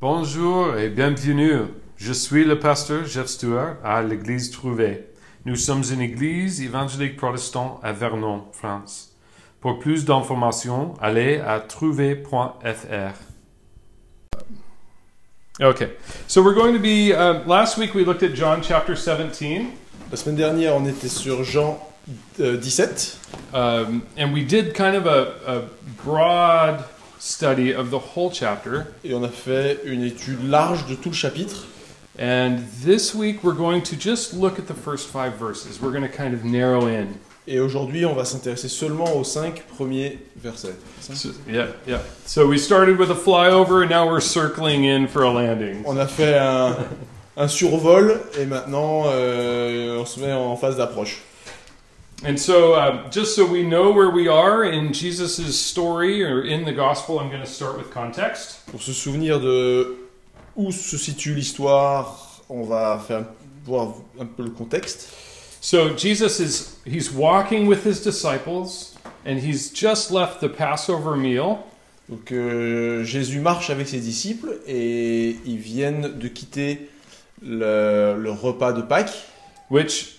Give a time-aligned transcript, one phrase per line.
[0.00, 1.60] Bonjour et bienvenue.
[1.96, 5.04] Je suis le pasteur Jeff Stewart à l'église Trouvé.
[5.46, 9.14] Nous sommes une église évangélique protestante à Vernon, France.
[9.60, 13.14] Pour plus d'informations, allez à trouvé.fr.
[15.62, 15.90] Okay,
[16.26, 17.12] so we're going to be.
[17.12, 19.68] Uh, last week we looked at John chapter 17,
[20.10, 21.78] La semaine dernière, on était sur Jean
[22.40, 23.18] euh, 17
[23.54, 25.62] um, and we did kind of a, a
[26.04, 26.84] broad
[27.24, 28.86] study of the whole chapter.
[29.02, 31.66] et on a fait une étude large de tout le chapitre.
[32.18, 35.80] And this week we're going to just look at the first five verses.
[35.80, 37.18] We're going to kind of narrow in.
[37.46, 40.76] Et aujourd'hui, on va s'intéresser seulement aux cinq premiers versets.
[41.00, 41.98] So, yeah, yeah.
[42.24, 45.82] So we started with a flyover, and now we're circling in for a landing.
[45.86, 46.74] On a fait un,
[47.36, 51.20] un survol et maintenant euh, on se met en phase d'approche.
[52.22, 56.64] And so, uh, just so we know where we are in Jesus' story or in
[56.64, 58.64] the gospel, I'm going to start with context.
[58.70, 59.96] Pour se souvenir de
[60.56, 63.26] où se situe l'histoire, on va faire
[63.66, 65.08] voir un peu le contexte.
[65.60, 68.94] So Jesus is he's walking with his disciples,
[69.26, 71.58] and he's just left the Passover meal,
[72.08, 76.88] Donc euh, Jésus marche avec ses disciples et ils viennent de quitter
[77.42, 79.26] le, le repas de Pâques.
[79.70, 80.13] which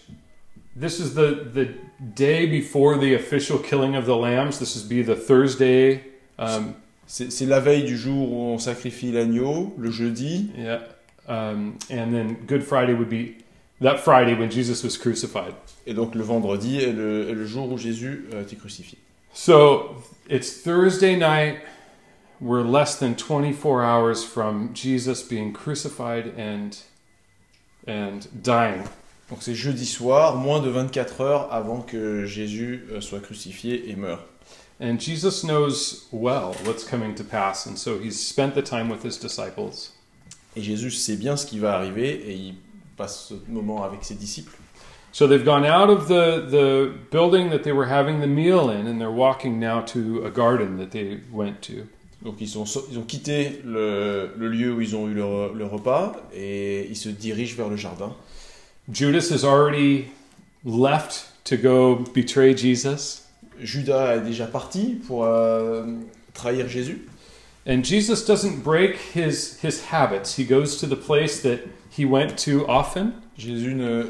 [0.75, 1.73] this is the the
[2.13, 4.59] day before the official killing of the lambs.
[4.59, 6.03] This would be the Thursday.
[6.37, 6.75] Um,
[7.07, 10.51] C'est la veille du jour où on sacrifie l'agneau, le jeudi.
[10.57, 10.79] Yeah.
[11.27, 13.37] Um, and then Good Friday would be
[13.79, 15.53] that Friday when Jesus was crucified.
[15.85, 18.97] Et donc le vendredi est le, est le jour où Jésus a été crucifié.
[19.33, 21.59] So it's Thursday night.
[22.41, 26.77] We're less than 24 hours from Jesus being crucified and
[27.87, 28.83] and dying.
[29.29, 33.95] Donc c'est jeudi soir, moins de 24 heures avant que Jésus euh, soit crucifié et
[33.95, 34.23] meure.
[34.79, 39.03] And Jesus knows well what's coming to pass, and so he's spent the time with
[39.03, 39.93] his disciples.
[40.55, 42.55] Et Jésus sait bien ce qui va arriver et il
[42.97, 44.57] passe ce moment avec ses disciples.
[45.11, 48.85] So they've gone out of the, the building that they were having the meal in,
[48.85, 51.85] and they're walking now to a garden that they went to.
[52.21, 55.53] Donc ils, sont, ils ont quitté le, le lieu où ils ont eu le, re-
[55.53, 58.13] le repas et ils se dirigent vers le jardin.
[58.91, 60.11] Judas has already
[60.63, 63.27] left to go betray Jesus.
[63.61, 65.85] Judas est déjà parti pour euh,
[66.33, 67.07] trahir Jésus.
[67.67, 70.35] And Jesus doesn't break his, his habits.
[70.35, 74.03] He goes to the place that he went to often, Jésus ne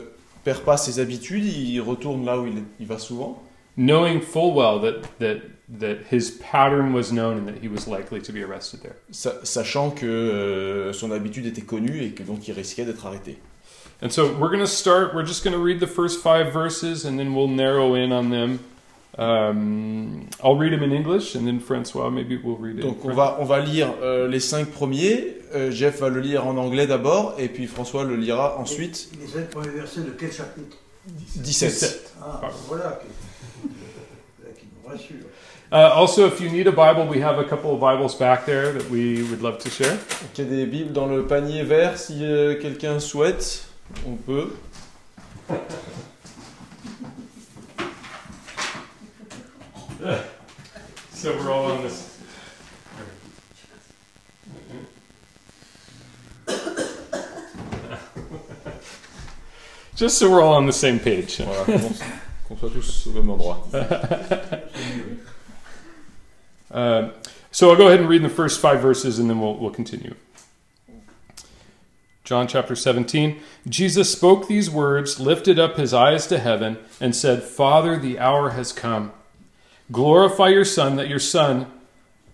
[0.44, 3.42] perd pas ses habitudes, il retourne là où il, il va souvent,
[3.78, 8.22] knowing full well that, that, that his pattern was known and that he was likely
[8.22, 8.96] to be arrested there.
[9.12, 13.38] sa- sachant que euh, son habitude était connue et que donc il risquait d'être arrêté.
[14.02, 17.06] And so we're going to start, we're just going to read the first five verses
[17.06, 18.60] and then we'll narrow in on them.
[19.18, 22.84] Um, I'll read them in English and then Francois, maybe we'll read it.
[22.84, 26.20] in Donc on va, on va lire euh, les cinq premiers, Euh, Jeff va le
[26.20, 29.10] lire en anglais d'abord et puis François le lira ensuite.
[29.22, 30.76] Les cinq premiers versets de quel chapitre?
[31.36, 32.14] 17.
[32.20, 32.58] Ah, Pardon.
[32.68, 35.16] voilà qui, nous rassure.
[35.72, 38.74] Uh, also, if you need a Bible, we have a couple of Bibles back there
[38.74, 39.98] that we would love to share.
[40.38, 43.68] Il y a des bibles dans le panier vert si euh, quelqu'un souhaite,
[44.06, 44.58] on peut.
[51.26, 52.20] So we're all on this.
[59.96, 61.38] Just so we're all on the same page.
[61.38, 61.90] Voilà, qu'on
[62.48, 63.68] qu'on soit tous au même endroit.
[66.72, 67.12] Uh,
[67.52, 70.14] so I'll go ahead and read the first five verses and then we'll, we'll continue.
[72.26, 73.40] John chapter 17.
[73.70, 78.50] Jesus spoke these words, lifted up his eyes to heaven, and said, Father, the hour
[78.50, 79.14] has come.
[79.92, 81.72] Glorify your Son, that your Son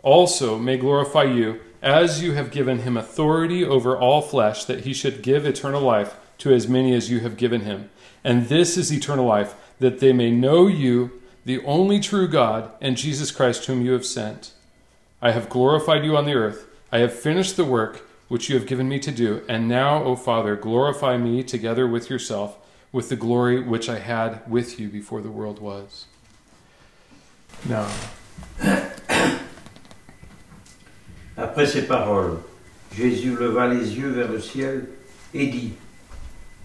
[0.02, 4.94] also may glorify you, as you have given him authority over all flesh, that he
[4.94, 7.90] should give eternal life to as many as you have given him.
[8.24, 12.96] And this is eternal life, that they may know you, the only true God, and
[12.96, 14.54] Jesus Christ, whom you have sent.
[15.22, 16.66] I have glorified you on the earth.
[16.94, 19.42] I have finished the work which you have given me to do.
[19.50, 22.58] And now, O Father, glorify me together with yourself,
[22.94, 26.06] with the glory which I had with you before the world was.
[27.68, 27.90] Now,
[31.36, 32.38] Après ces paroles,
[32.96, 34.88] Jésus leva les yeux vers le ciel
[35.34, 35.74] et dit,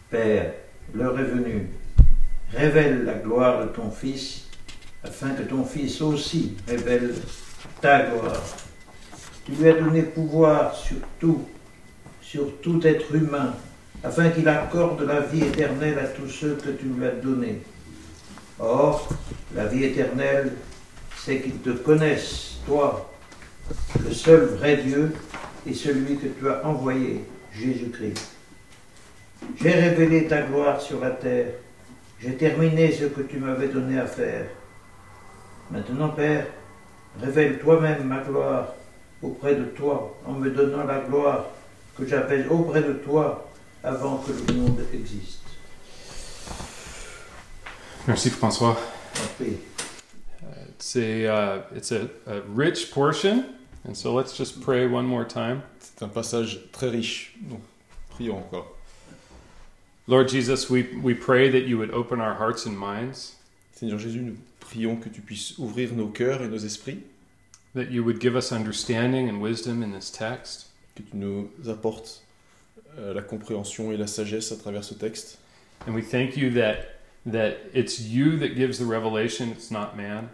[0.08, 0.52] Père,
[0.94, 1.68] l'heure est venue,
[2.52, 4.46] révèle la gloire de ton Fils,
[5.02, 7.12] afin que ton Fils aussi révèle
[7.80, 8.40] ta gloire.
[9.44, 11.44] Tu lui as donné pouvoir sur tout,
[12.26, 13.54] sur tout être humain,
[14.02, 17.62] afin qu'il accorde la vie éternelle à tous ceux que tu lui as donnés.
[18.58, 19.08] Or,
[19.54, 20.52] la vie éternelle,
[21.16, 23.12] c'est qu'ils te connaissent, toi,
[24.04, 25.12] le seul vrai Dieu,
[25.68, 28.32] et celui que tu as envoyé, Jésus-Christ.
[29.60, 31.52] J'ai révélé ta gloire sur la terre.
[32.20, 34.46] J'ai terminé ce que tu m'avais donné à faire.
[35.70, 36.46] Maintenant, Père,
[37.20, 38.74] révèle toi-même ma gloire
[39.22, 41.46] auprès de toi en me donnant la gloire
[41.98, 43.50] que j'avais auprès de toi
[43.82, 45.42] avant que le monde existe.
[48.06, 48.76] Merci François.
[50.78, 53.46] It's a uh, it's a, a rich portion,
[53.84, 55.62] and so let's just pray one more time.
[55.80, 57.34] C'est un passage très riche.
[57.48, 57.60] Donc,
[58.10, 58.66] prions encore.
[60.06, 63.36] Lord Jesus, we we pray that you would open our hearts and minds,
[63.74, 67.02] Seigneur Jésus, nous prions que tu puisses ouvrir nos cœurs et nos esprits,
[67.74, 70.65] that you would give us understanding and wisdom in this text,
[70.96, 72.22] que tu nous apportes
[72.98, 75.38] euh, la compréhension et la sagesse à travers ce texte.
[75.86, 76.96] and we thank you that
[77.26, 80.28] that it's you that gives the revelation, it's not man.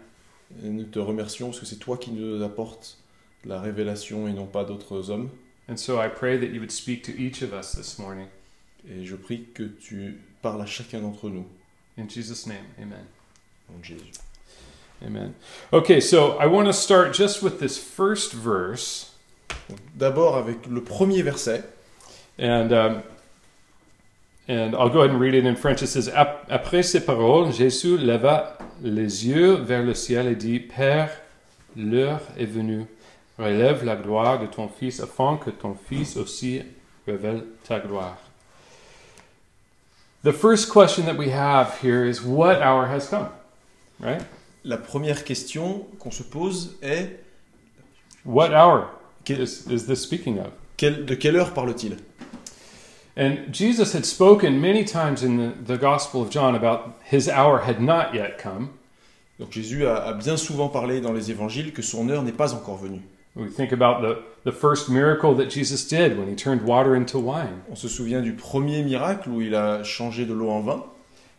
[0.63, 2.97] Et nous te remercions parce que c'est toi qui nous apportes
[3.45, 5.29] la révélation et non pas d'autres hommes.
[5.67, 8.27] And so I pray that you would speak to each of us this morning.
[8.87, 11.45] Et je prie que tu parles à chacun d'entre nous.
[11.97, 13.05] In Jesus' name, amen.
[13.69, 14.11] En Jésus.
[15.05, 15.33] Amen.
[15.71, 19.12] Okay, so I want to start just with this first verse.
[19.95, 21.63] D'abord avec le premier verset.
[22.39, 23.03] And um,
[24.47, 25.81] and I'll go ahead and read it in French.
[25.81, 30.59] It says Ap- Après ces paroles, Jésus leva les yeux vers le ciel et dit
[30.59, 31.09] Père,
[31.77, 32.85] l'heure est venue.
[33.39, 36.61] Relève la gloire de ton Fils afin que ton Fils aussi
[37.07, 38.17] révèle ta gloire.
[40.23, 43.29] The first question that we have here is What hour has come?
[43.99, 44.21] Right?
[44.63, 47.19] La première question qu'on se pose est
[48.25, 48.87] What hour?
[49.29, 50.51] Is, is this speaking of?
[50.77, 51.97] quelle- de quelle heure parle-t-il
[53.15, 57.59] And Jesus had spoken many times in the, the Gospel of John about his hour
[57.59, 58.71] had not yet come.
[59.39, 62.53] Donc Jésus a, a bien souvent parlé dans les évangiles que son heure n'est pas
[62.55, 63.03] encore venue.
[63.35, 67.19] We think about the, the first miracle that Jesus did when he turned water into
[67.19, 67.61] wine.
[67.69, 70.83] On se souvient du premier miracle où il a changé de l'eau en vin.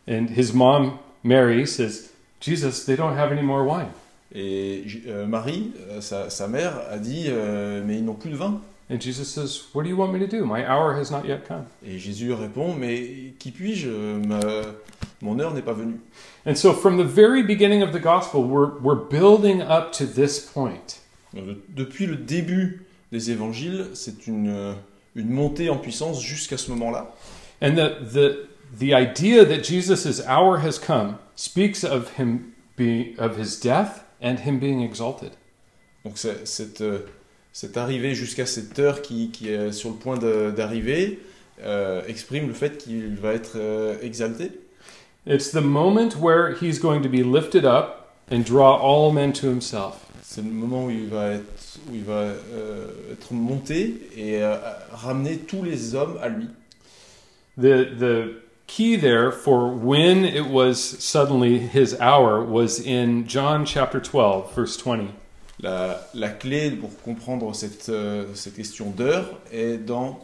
[0.06, 3.92] And his mom, Mary, says, Jesus, they don't have any more wine.
[4.34, 8.36] Et euh, Marie, euh, sa, sa mère, a dit euh, Mais ils n'ont plus de
[8.36, 8.60] vin.
[8.90, 10.44] And Jesus says, What do you want me to do?
[10.44, 11.64] My hour has not yet come.
[11.86, 13.88] Et Jésus répond Mais qui puis-je?
[13.88, 14.40] Ma-
[15.22, 16.00] Mon heure n'est pas venue.
[16.46, 20.40] And so from the very beginning of the gospel, we're, we're building up to this
[20.40, 21.00] point.
[21.74, 24.74] Depuis le début des évangiles, c'est une,
[25.14, 27.14] une montée en puissance jusqu'à ce moment-là.
[27.62, 28.48] And the, the,
[28.78, 34.36] the idea that Jesus' hour has come speaks of him being, of his death and
[34.44, 35.30] him being exalted.
[36.04, 37.00] Donc c'est- cette, euh,
[37.52, 41.20] cette arrivée jusqu'à cette heure qui, qui est sur le point d'arriver
[41.62, 44.50] euh, exprime le fait qu'il va être euh, exalté.
[45.26, 49.46] It's the moment where he's going to be lifted up and draw all men to
[49.48, 49.94] himself.
[50.22, 52.12] C'est le moment où il va être, où il va,
[52.52, 54.56] euh, être monté et euh,
[54.90, 56.48] ramener tous les hommes à lui.
[57.56, 58.34] The, the
[58.74, 64.76] key there for when it was suddenly his hour was in John chapter 12, verse
[64.76, 65.10] 20.
[65.62, 70.18] La, la clé pour comprendre cette, euh, cette question d'heure est dans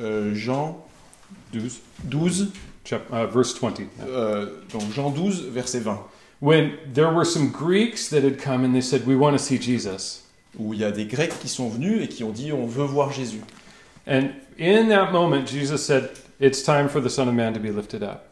[0.00, 0.84] euh, Jean
[1.54, 2.52] 12, 12,
[2.84, 3.80] chap- uh, verse 20.
[4.06, 5.98] euh, donc Jean 12, verset 20,
[6.40, 9.58] When there were some Greeks that had come and they said, We want to see
[9.58, 10.20] Jesus.
[10.58, 12.84] où il y a des Grecs qui sont venus et qui ont dit on veut
[12.84, 13.40] voir Jésus.
[14.06, 14.28] And
[14.60, 16.10] in that moment, Jesus said,
[16.40, 18.26] It's time for the Son of Man to be lifted up.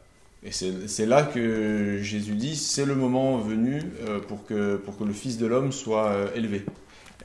[0.45, 5.05] Et c'est là que Jésus dit c'est le moment venu euh, pour, que, pour que
[5.05, 6.65] le Fils de l'homme soit euh, élevé.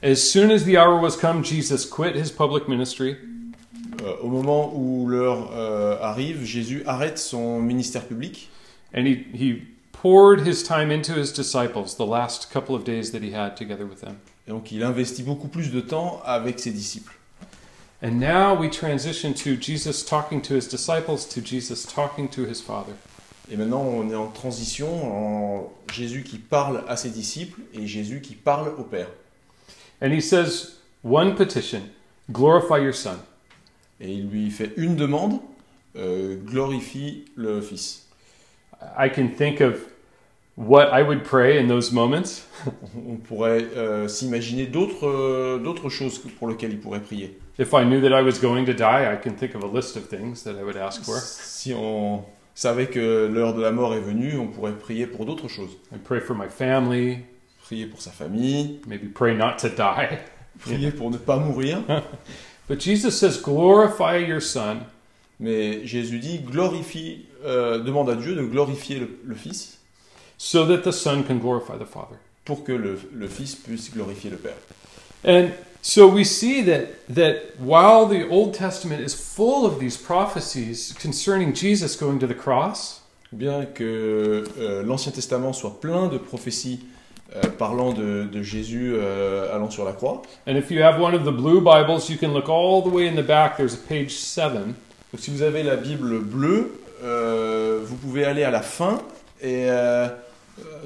[0.04, 3.16] As soon as the hour was come, Jesus quit his public ministry
[4.04, 8.48] Euh, au moment où l'heure euh, arrive, Jésus arrête son ministère public
[8.94, 13.22] and he, he poured his time into his disciples the last couple of days that
[13.22, 14.14] he had together with them.
[14.46, 17.17] et donc il investit beaucoup plus de temps avec ses disciples.
[18.00, 22.60] And now we transition to Jesus talking to his disciples, to Jesus talking to his
[22.60, 22.94] Father.
[23.50, 28.20] Et maintenant on est en transition en Jésus qui parle à ses disciples et Jésus
[28.20, 29.08] qui parle au Père.
[30.00, 31.90] And he says, One petition
[32.30, 33.18] glorify your Son.
[34.00, 35.40] Et il lui fait une demande,
[35.96, 38.06] euh, glorifie le Fils.
[38.96, 39.80] I can think of
[40.56, 42.44] what I would pray in those moments.
[43.08, 47.36] On pourrait euh, s'imaginer d'autres euh, d'autres choses pour lesquelles il pourrait prier.
[47.58, 49.96] If I knew that I was going to die, I can think of a list
[49.96, 51.18] of things that I would ask for.
[51.18, 52.24] Si on
[52.54, 55.76] savait que l'heure de la mort est venue, on pourrait prier pour d'autres choses.
[55.92, 57.24] I pray for my family,
[57.64, 60.20] Prier pour sa famille, maybe pray not to die.
[60.60, 61.82] prier pour ne pas mourir.
[62.68, 64.78] But Jesus says, glorify your Son
[65.40, 69.78] Mais Jésus dit, glorifie, euh, demande à Dieu de glorifier le, le Fils
[70.36, 72.16] so that the Son can glorify the Father.
[72.44, 74.56] pour que le, le Fils puisse glorifier le Père.
[75.26, 75.50] And
[75.80, 81.54] So we see that that while the Old Testament is full of these prophecies concerning
[81.54, 86.80] Jesus going to the cross, Bien que euh, l'Ancien Testament soit plein de prophéties
[87.36, 90.22] euh, parlant de, de Jésus euh, allant sur la croix.
[90.46, 93.06] and if you have one of the blue Bibles, you can look all the way
[93.06, 93.58] in the back.
[93.58, 94.74] There's a page seven,
[95.12, 98.98] Donc si vous avez la Bible bleue, vous pouvez aller à la fin
[99.42, 99.68] et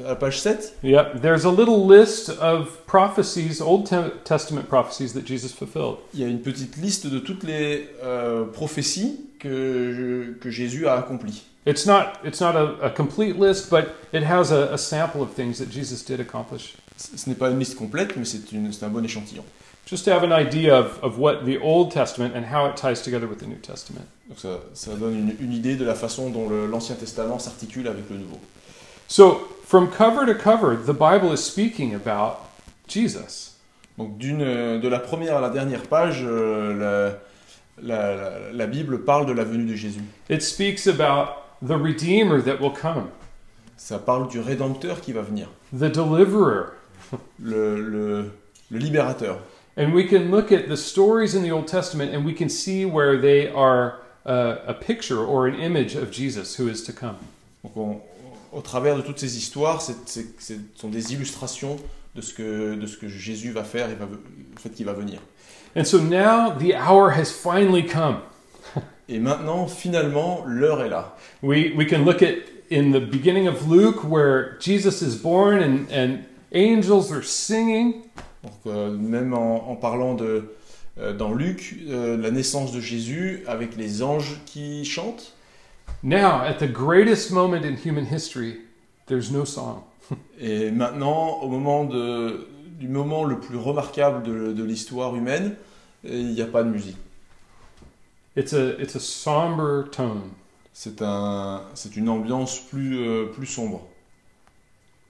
[0.04, 5.12] à la page 7, Yep, there's a little list of prophecies, Old Te- Testament prophecies
[5.14, 5.98] that Jesus fulfilled.
[6.14, 11.42] il y a une petite liste de toutes les euh, prophéties que, Jésus a accomplies.
[11.64, 15.32] It's not it's not a, a complete list, but it has a, a sample of
[15.34, 16.74] things that Jesus did accomplish.
[16.96, 19.44] Ce n'est pas une liste complète, mais c'est un bon échantillon.
[19.86, 23.02] Just to have an idea of, of what the Old Testament and how it ties
[23.02, 24.06] together with the New Testament.
[24.28, 28.08] Donc ça, ça donne une, une idée de la façon dont l'Ancien Testament s'articule avec
[28.10, 28.38] le Nouveau.
[29.08, 32.38] So, from cover to cover, the Bible is speaking about
[32.86, 33.56] Jesus.
[33.98, 37.18] Donc d'une, de la première à la dernière page, euh,
[37.78, 40.00] la, la- la- la Bible parle de la venue de Jésus.
[40.30, 43.10] It speaks about the Redeemer that will come,
[43.76, 46.70] Ça parle du Rédempteur qui va venir, the Deliverer.
[47.38, 48.30] le, le-
[48.70, 49.38] le Libérateur.
[49.76, 52.84] And we can look at the stories in the Old Testament and we can see
[52.86, 57.16] where they are uh, a picture or an image of Jesus who is to come.
[57.62, 58.00] Donc on-
[58.52, 59.92] au travers de toutes ces histoires, ce
[60.74, 61.76] sont des illustrations
[62.14, 64.92] de ce que, de ce que Jésus va faire et va, le fait qu'il va
[64.92, 65.20] venir.
[65.74, 68.18] And so now the hour has finally come.
[69.08, 71.16] Et maintenant, finalement, l'heure est là.
[71.42, 72.34] We, we can look at
[72.70, 78.02] in the beginning of Luke where Jesus is born and, and angels are singing.
[78.42, 80.54] Donc, euh, même en, en parlant de,
[80.98, 85.34] euh, dans Luc, euh, la naissance de Jésus avec les anges qui chantent.
[86.02, 88.58] Now, at the greatest moment in human history,
[89.06, 89.84] there's no song.
[90.40, 92.48] Et maintenant, au moment de,
[92.80, 95.56] du moment le plus remarquable de, de l'histoire humaine,
[96.02, 96.96] il n'y a pas de musique.
[98.34, 100.32] It's a, it's a somber tone
[100.72, 103.86] C'est un, c'est une ambiance plus, euh, plus sombre.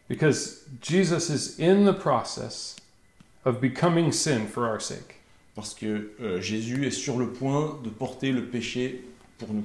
[0.09, 2.77] because Jesus is in the process
[3.47, 5.21] of becoming sin for our sake.
[5.55, 9.05] Parce que euh, Jésus est sur le point de porter le péché
[9.39, 9.65] pour nous.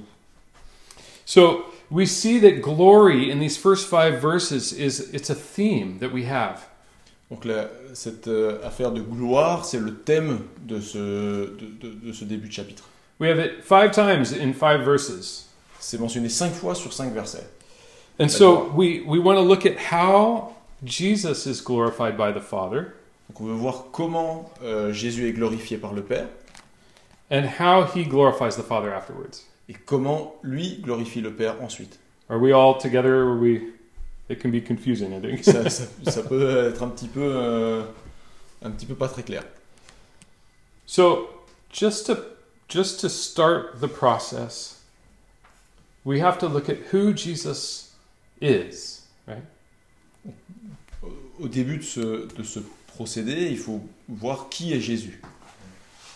[1.28, 6.10] So we see that glory in these first five verses is it's a theme that
[6.10, 6.66] we have.
[7.30, 12.12] Donc la- cette euh, affaire de gloire, c'est le thème de ce, de, de- de
[12.14, 12.84] ce début de chapitre.
[13.20, 15.50] We have it five times in five verses.
[15.78, 17.46] C'est mentionné cinq fois sur cinq versets.
[18.18, 22.94] And so we, we want to look at how Jesus is glorified by the Father
[23.28, 26.26] Donc on veut voir comment euh, Jésus est glorifié par le Père
[27.30, 29.44] and how he glorifies the Father afterwards.
[29.68, 31.98] et comment lui glorifie le Père ensuite.
[32.30, 33.22] Are we all together?
[33.24, 33.60] Or we?
[34.30, 35.42] It can be confusing, I think.
[35.44, 37.82] Ça, ça- ça peut être un petit peu, euh,
[38.62, 39.42] un petit peu pas très clair.
[40.86, 41.28] So
[41.72, 42.16] just to
[42.68, 44.82] just to start the process,
[46.04, 47.92] we have to look at who Jesus
[48.40, 49.42] is, right?
[51.02, 55.20] Au- Au début de ce, de ce procédé, il faut voir qui est Jésus.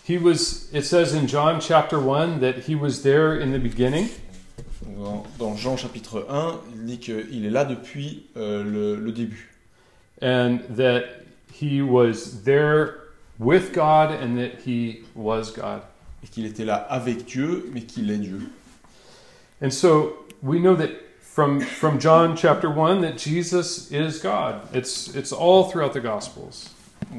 [0.05, 0.69] He was.
[0.73, 4.09] It says in John chapter one that he was there in the beginning,
[4.97, 9.49] Dans, dans Jean chapitre 1, il dit qu'il est là depuis euh, le, le début.
[10.21, 11.05] and that
[11.53, 12.99] he was there
[13.39, 15.83] with God, and that he was God.
[16.25, 18.41] Et qu'il était là avec Dieu, mais qu'il est Dieu.
[19.61, 20.91] And so we know that
[21.21, 24.61] from from John chapter 1 that Jesus is God.
[24.75, 26.71] It's it's all throughout the gospels.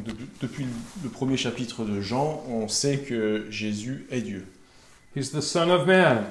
[0.06, 0.66] Depuis, depuis
[1.04, 4.48] le premier chapitre de Jean, on sait que Jésus est Dieu.
[5.16, 6.26] He's the son of man,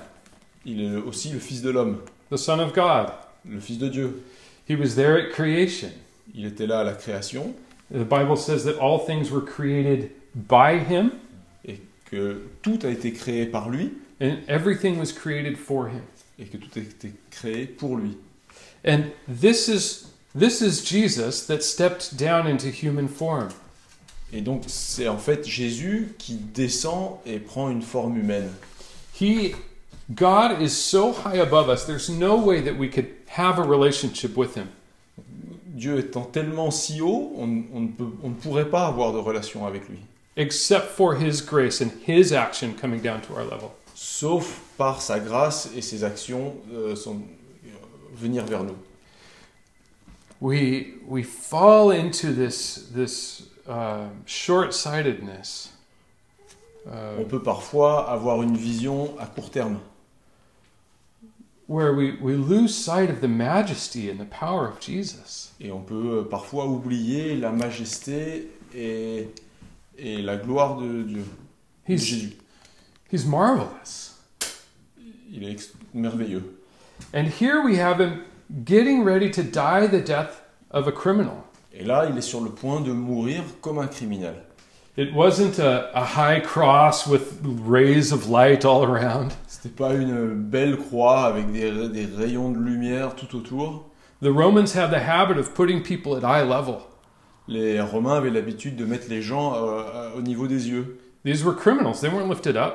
[0.65, 1.99] Il est aussi le Fils de l'homme,
[2.31, 3.09] the son of God.
[3.49, 4.23] le Fils de Dieu.
[4.69, 5.91] He was there at creation.
[6.35, 7.55] Il était là à la création,
[7.93, 11.11] The Bible says that all things were created by him
[11.67, 16.03] et que tout a été créé par lui, and everything was created for him.
[16.39, 18.17] et que tout a été créé pour lui.
[18.85, 23.49] And this is this is Jesus that stepped down into human form.
[24.33, 28.51] Et donc c'est en fait Jésus qui descend et prend une forme humaine.
[29.21, 29.55] He
[30.15, 31.85] God is so high above us.
[31.85, 34.69] There's no way that we could have a relationship with him.
[35.75, 39.19] Dieu étant tellement si haut, on, on ne peut- on ne pourrait pas avoir de
[39.19, 39.99] relation avec lui,
[40.37, 43.71] except for his grace and his action coming down to our level.
[43.95, 47.69] sauf par sa grâce et ses actions euh, sont, euh,
[48.15, 48.77] venir vers nous.
[50.43, 55.71] We we fall into this this uh, short-sightedness.
[56.85, 59.79] Uh, On peut parfois avoir une vision à court terme,
[61.69, 65.53] where we, we lose sight of the majesty and the power of Jesus.
[65.61, 69.29] et on peut euh, parfois oublier la majesté et,
[69.97, 71.25] et la gloire de Dieu,
[71.89, 72.33] de Jésus.
[73.13, 74.17] he's marvelous.
[75.33, 76.59] Il est merveilleux.
[77.15, 78.25] And here we have him
[78.65, 81.45] getting ready to die the death of a criminal.
[81.73, 84.35] Et là, il est sur le point de mourir comme un criminel.
[84.97, 89.33] It wasn't a, a high cross with rays of light all around.
[89.47, 93.89] C'était pas une belle croix avec des, des rayons de lumière tout autour.
[94.21, 96.83] The Romans had the habit of putting people at eye level.
[97.49, 100.99] Les Romains avaient l'habitude de mettre les gens euh, au niveau des yeux.
[101.25, 102.75] These were criminals, they weren't lifted up.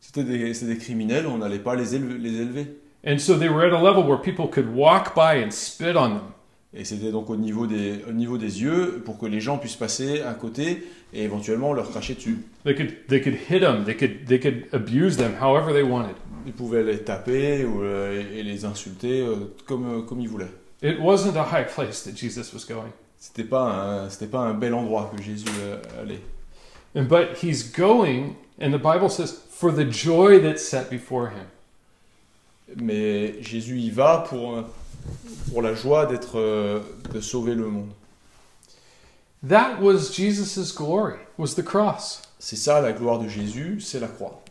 [0.00, 2.81] C'était des, des criminels, on n'allait pas les élever, les élever.
[3.04, 6.10] And so they were at a level where people could walk by and spit on
[6.10, 6.32] them.
[6.74, 9.76] Et c'était donc au niveau, des, au niveau des yeux pour que les gens puissent
[9.76, 12.38] passer à côté et éventuellement leur cracher dessus.
[12.64, 16.14] They could, they could hit them, they could, they could abuse them however they wanted.
[16.46, 20.50] Ils pouvaient les taper ou, euh, et les insulter euh, comme, euh, comme ils voulaient.
[20.82, 22.92] It wasn't a high place that Jesus was going.
[23.18, 26.20] C'était pas un, c'était pas un bel endroit que Jésus euh, allait.
[26.96, 31.46] And, but he's going, and the Bible says, for the joy that's set before him.
[32.76, 34.62] Mais Jésus y va pour, euh,
[35.50, 36.80] pour la joie d'être, euh,
[37.12, 37.90] de sauver le monde.
[39.48, 42.22] That was Jesus' glory, was the cross.
[42.38, 44.42] C'est ça la gloire de Jésus, c'est la croix.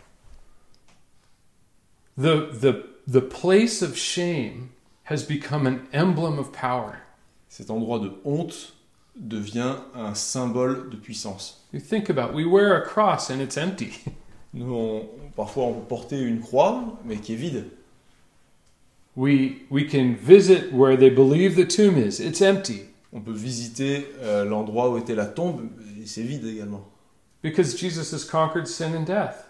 [2.17, 4.69] The, the, the place of shame
[5.05, 6.97] has become an emblem of power.
[7.49, 8.73] Cet endroit de honte
[9.15, 11.65] devient un symbole de puissance.
[11.73, 13.91] You think about we wear a cross and it's empty.
[14.53, 17.65] Nous, on- parfois, on peut porter une croix, mais qui est vide.
[19.15, 22.85] We, we can visit where they believe the tomb is, it's empty.
[23.13, 25.67] On peut visiter euh, l'endroit où était la tombe,
[26.01, 26.87] et c'est vide également.
[27.43, 29.47] Because Jesus has conquered sin and death.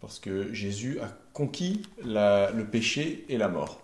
[0.00, 3.80] Parce que Jésus a conquis la- le péché et la mort.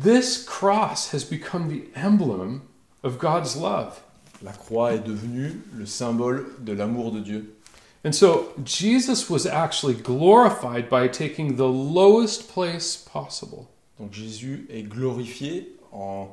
[0.00, 2.62] This cross has become the emblem
[3.02, 4.00] of God's love.
[4.42, 7.55] La croix est devenue le symbole de l'amour de Dieu.
[8.06, 13.66] And so Jesus was actually glorified by taking the lowest place possible.
[13.98, 16.28] Donc Jésus est glorifié en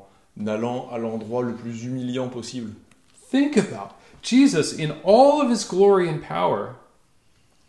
[0.45, 2.75] allant à l'endroit le plus humiliant possible.
[3.31, 6.75] Think about Jesus in all of his glory and power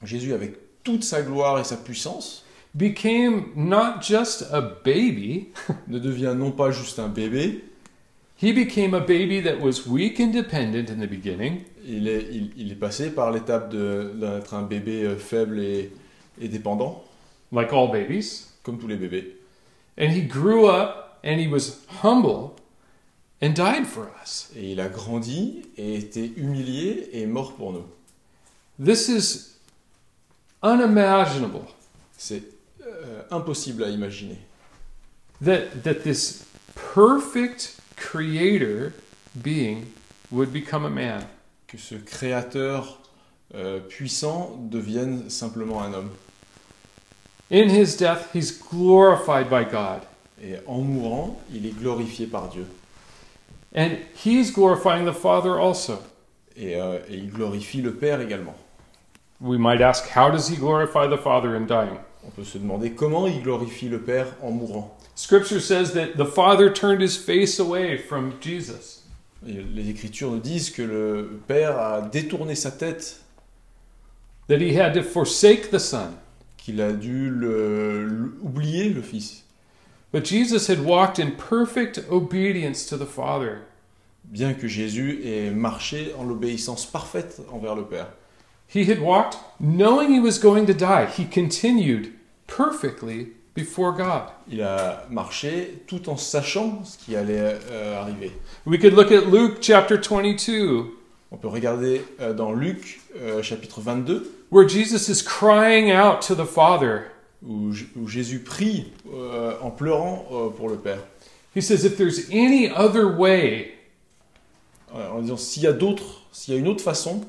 [0.04, 5.48] Jésus, avec toute sa gloire et sa puissance, became not just a baby,
[5.88, 7.62] ne devient non pas juste un bébé,
[8.36, 12.50] he became a baby that was weak and dependent in the beginning, il est, il,
[12.56, 15.92] il est passé par l'étape d'être un bébé euh, faible et,
[16.40, 17.04] et dépendant,
[17.52, 19.36] like all babies, comme tous les bébés.
[19.96, 22.56] and he grew up and he was humble
[23.40, 24.50] and died for us.
[24.56, 27.84] Et il a grandi et été humilié et mort pour nous.
[28.82, 29.50] This is
[30.62, 31.60] unimaginable
[32.16, 32.42] C'est
[32.86, 34.38] euh, impossible à imaginer.
[35.40, 36.44] that that this
[36.94, 38.92] perfect creator
[39.42, 39.86] being
[40.30, 41.24] would become a man.
[41.74, 43.00] Que ce créateur
[43.56, 46.10] euh, puissant devienne simplement un homme.
[47.50, 50.02] In his death, he's glorified by God.
[50.40, 52.64] Et en mourant, il est glorifié par Dieu.
[53.74, 55.98] And he's glorifying the Father also.
[56.54, 58.54] Et, euh, et il glorifie le Père également.
[59.40, 61.98] We might ask, how does he glorify the Father in dying?
[62.24, 64.96] On peut se demander comment il glorifie le Père en mourant.
[65.16, 68.93] Scripture says that the Father turned his face away from Jesus.
[69.46, 73.20] Les Écritures nous disent que le Père a détourné sa tête,
[74.48, 76.10] that he had to forsake the Son.
[76.56, 79.42] qu'il a dû le- le- oublier le Fils.
[80.12, 83.58] But Jesus had walked in perfect obedience to the Father.
[84.24, 88.06] Bien que Jésus ait marché en l'obéissance parfaite envers le Père.
[88.74, 91.04] He had walked knowing he was going to die.
[91.06, 92.12] He continued
[92.46, 94.22] perfectly before God.
[94.50, 98.32] Il a marché tout en sachant ce qui allait euh, arriver.
[98.66, 100.86] We could look at Luke chapter 22,
[101.30, 106.34] On peut regarder euh, dans Luc euh, chapitre 22 where Jesus is crying out to
[106.34, 107.02] the Father.
[107.46, 111.00] où, où Jésus prie euh, en pleurant euh, pour le Père.
[111.56, 113.72] He says, If there's any other way,
[114.92, 117.20] En disant s'il y a d'autres, s'il y a une autre façon,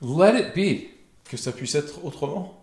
[0.00, 0.88] let it be.
[1.28, 2.62] que ça puisse être autrement.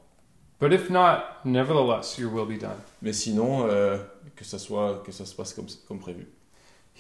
[0.60, 2.78] But if not, nevertheless, your will be done.
[3.02, 3.98] Mais sinon, euh,
[4.36, 6.28] que ça soit que ça se passe comme, comme prévu.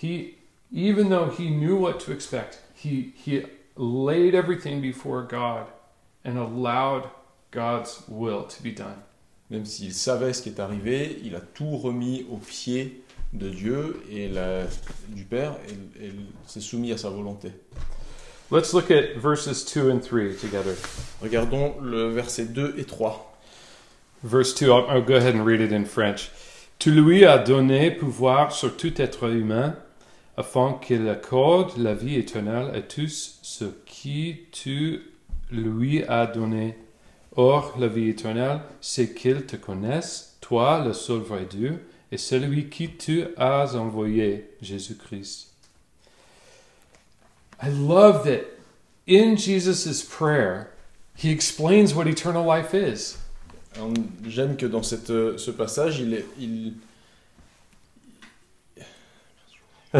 [0.01, 0.35] He,
[0.73, 3.43] even though he knew what to expect, he, he
[3.77, 5.67] laid everything before God
[6.25, 7.03] and allowed
[7.51, 8.97] God's will to be done.
[9.49, 14.01] Même s'il savait ce qui est arrivé, il a tout remis aux pieds de Dieu
[14.11, 14.63] et la-
[15.09, 16.11] du Père et, et
[16.47, 17.51] s'est soumis à sa volonté.
[18.51, 20.75] Let's look at verses 2 and 3 together.
[21.21, 23.31] Regardons le verset 2 et 3.
[24.25, 26.31] Verse 2, I'll, I'll go ahead and read it in French.
[26.79, 29.77] Tu lui as donné pouvoir sur tout être humain,
[30.35, 35.01] afin qu'il accorde la vie éternelle à tous ceux qui tu
[35.51, 36.75] lui as donné.
[37.35, 42.69] Or, la vie éternelle, c'est qu'ils te connaissent, toi, le seul vrai Dieu, et celui
[42.69, 45.51] qui tu as envoyé, Jésus-Christ.
[47.61, 48.45] I love that
[49.05, 50.71] in Jesus' prayer,
[51.15, 53.17] he explains what eternal life is.
[54.27, 56.73] J'aime que dans cette, euh, ce passage, il, est- il,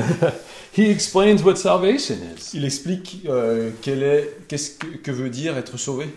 [0.77, 2.51] He explains what salvation is.
[2.53, 6.07] il explique euh, quel est, qu'est-ce que, que veut dire être sauvé.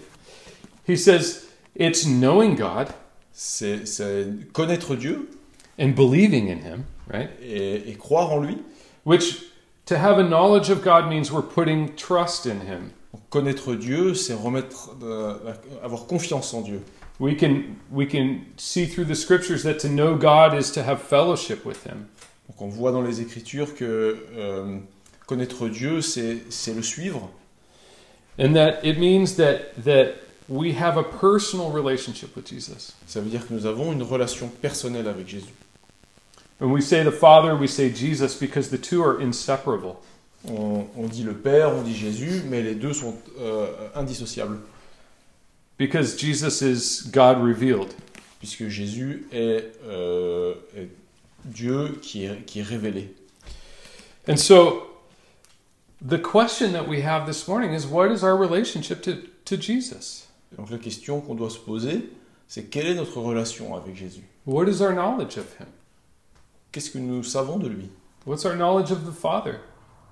[0.89, 1.43] He says
[1.79, 2.89] it's knowing God
[3.33, 3.85] C'est
[4.53, 5.31] connaître Dieu
[5.79, 7.31] and believing in him, right?
[7.43, 8.59] et, et croire en lui.
[9.05, 9.37] Which
[9.87, 12.91] to have a knowledge of God means we're putting trust in him.
[13.31, 15.35] Connaître Dieu, c'est remettre, euh,
[15.85, 16.81] avoir confiance en Dieu.
[17.21, 21.03] We can we can see through the scriptures that to know God is to have
[21.03, 22.09] fellowship with him.
[22.49, 24.79] Donc on voit dans les Écritures que euh,
[25.27, 27.31] connaître Dieu, c'est le suivre.
[28.39, 30.15] And that it means that that
[30.49, 32.93] we have a personal relationship with Jesus.
[33.07, 35.53] Ça veut dire que nous avons une relation personnelle avec Jésus.
[36.61, 39.97] When we say the Father, we say Jesus because the two are inseparable.
[40.49, 44.59] On, on dit le Père, on dit Jésus, mais les deux sont euh, indissociables,
[45.79, 47.95] Because Jesus is God revealed.
[48.39, 50.89] puisque Jésus est, euh, est
[51.45, 53.15] Dieu qui est, qui est révélé.
[54.29, 54.83] And so
[56.01, 59.15] the question that we have this morning is what is our relationship to,
[59.45, 60.29] to Jesus?
[60.57, 62.11] Donc la question qu'on doit se poser,
[62.47, 64.25] c'est quelle est notre relation avec Jésus?
[64.47, 65.69] What is our knowledge of him?
[66.73, 67.89] Qu'est-ce que nous savons de lui?
[68.27, 69.59] What's our knowledge of the Father?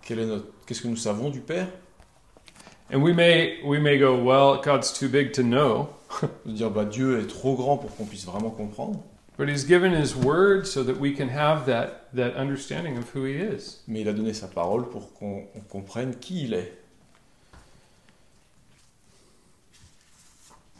[0.02, 1.68] Qu'est-ce que nous savons du Père?
[2.88, 5.88] And we may we may go, well, God's too big to know,
[6.46, 9.02] dire bah, Dieu est trop grand pour qu'on puisse vraiment comprendre,
[9.36, 13.24] but he's given his word so that we can have that that understanding of who
[13.24, 13.80] he is.
[13.88, 16.72] mais il a donné sa parole pour qu'on on comprenne qui il est.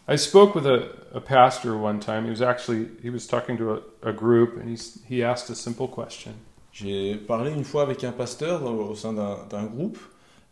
[0.09, 2.25] I spoke with a, a pastor one time.
[2.25, 5.57] He was actually he was talking to a, a group and he's he asked a
[5.57, 6.35] simple question.
[6.73, 9.99] J'ai parlé une fois avec un pasteur au sein d'un groupe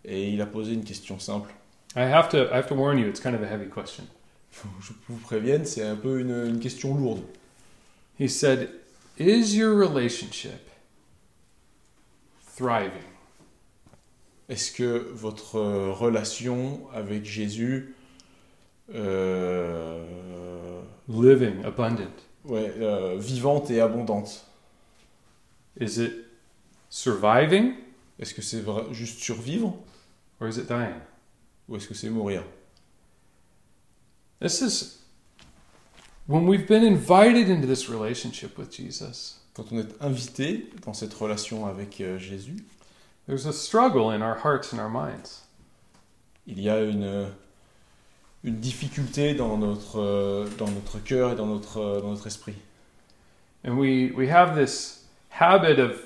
[0.05, 1.51] et il a posé une question simple.
[1.97, 4.05] I have to I have to warn you, it's kind of a heavy question.
[4.81, 7.23] Je vous prévienne, c'est un peu une, une question lourde.
[8.21, 8.71] He said,
[9.19, 10.71] Is your relationship
[12.57, 13.03] thriving?
[14.49, 17.95] Est-ce que votre euh, relation avec Jésus,
[18.95, 22.11] euh, Living, abundant?
[22.45, 24.47] ouais, euh, vivante et abondante,
[25.81, 26.13] Is it
[26.91, 27.75] surviving?
[28.21, 28.63] Est-ce que c'est
[28.93, 29.77] juste survivre?
[30.45, 31.01] Or is it dying?
[31.69, 32.45] ou est-ce que c'est mourir?
[34.41, 34.99] This is
[36.27, 41.15] when we've been invited into this relationship with Jesus, Quand on est invité dans cette
[41.15, 42.65] relation avec euh, Jésus,
[43.27, 45.45] there's a struggle in our hearts and our minds.
[46.47, 47.31] il y a une,
[48.43, 52.57] une difficulté dans notre, euh, dans notre cœur et dans notre, euh, dans notre esprit.
[53.65, 56.01] And we, we have this habit of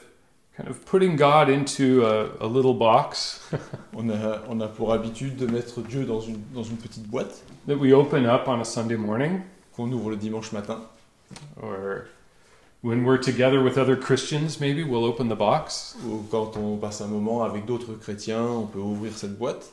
[0.58, 3.40] kind of putting God into a, a little box
[3.94, 7.42] On a, on a pour habitude de mettre Dieu dans une, dans une petite boîte
[7.66, 9.42] that we open up on a Sunday morning
[9.74, 10.80] qu'on ouvre le dimanche matin.
[11.62, 12.06] or
[12.82, 17.00] when we're together with other Christians, maybe we'll open the box Ou quand on passe
[17.00, 19.70] un moment avec d'autres chrétiens, on peut ouvrir cette boîte.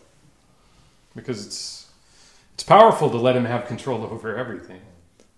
[1.16, 1.88] because it's
[2.54, 4.80] it's powerful to let him have control over everything.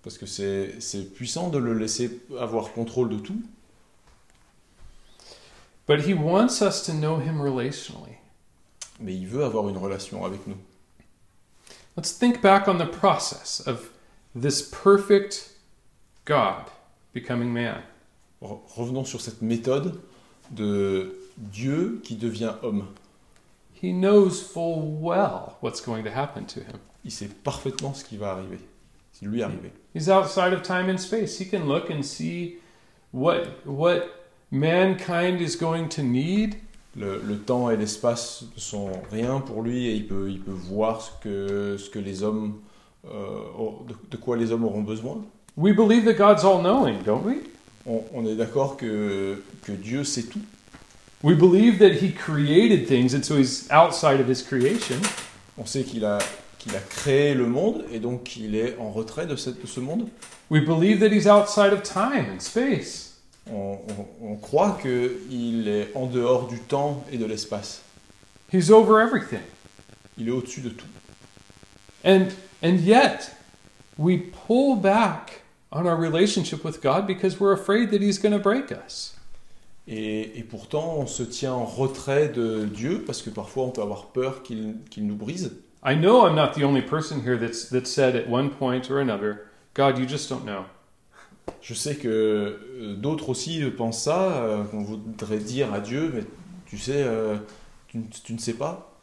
[0.03, 3.41] Parce que c'est puissant de le laisser avoir contrôle de tout.
[5.87, 8.17] But he wants us to know him relationally.
[8.99, 10.57] Mais il veut avoir une relation avec nous.
[11.95, 13.89] Let's think back on the process of
[14.35, 15.53] this perfect
[16.25, 16.65] God
[17.13, 17.81] becoming man.
[18.41, 19.99] Re- Revenons sur cette méthode
[20.51, 22.87] de Dieu qui devient homme.
[23.73, 26.79] He knows full well what's going to happen to him.
[27.05, 28.59] Il sait parfaitement ce qui va arriver,
[29.13, 29.71] ce qui lui est arrivé.
[29.95, 31.39] He's outside of time and space.
[31.39, 32.57] He can look and see
[33.11, 34.16] what what
[34.51, 36.55] mankind is going to need
[36.99, 40.49] Le, le temps et l'espace ne sont rien pour lui et il peut, il peut
[40.49, 42.55] voir ce que, ce que les hommes,
[43.05, 43.11] euh,
[43.87, 45.23] de, de quoi les hommes auront besoin.
[45.57, 47.35] We believe that God's all knowing, don't we?
[47.85, 50.41] On, on est d'accord que, que Dieu sait tout.
[51.23, 54.97] We believe that He created things and so He's outside of His creation.
[55.59, 56.17] On sait qu'il a,
[56.57, 59.79] qu'il a créé le monde et donc qu'il est en retrait de, cette, de ce
[59.79, 60.07] monde.
[60.49, 63.06] We believe that He's outside of time and space.
[63.51, 63.77] On,
[64.21, 67.81] on- on croit qu'il est en dehors du temps et de l'espace.
[68.51, 69.41] He's over everything.
[70.17, 70.85] Il est au-dessus de tout.
[72.05, 72.27] And
[72.63, 73.31] and yet
[73.97, 78.39] we pull back on our relationship with God because we're afraid that He's going to
[78.39, 79.13] break us.
[79.87, 83.81] Et, et pourtant, on se tient en retrait de Dieu parce que parfois on peut
[83.81, 85.51] avoir peur qu'il qu'il nous brise.
[85.85, 88.99] I know I'm not the only person here that's that said at one point or
[88.99, 90.65] another, God, you just don't know.
[91.61, 96.23] Je sais que euh, d'autres aussi pensent ça, euh, qu'on voudrait dire à Dieu, mais
[96.65, 97.37] tu sais, euh,
[97.87, 98.93] tu, ne- tu ne sais pas.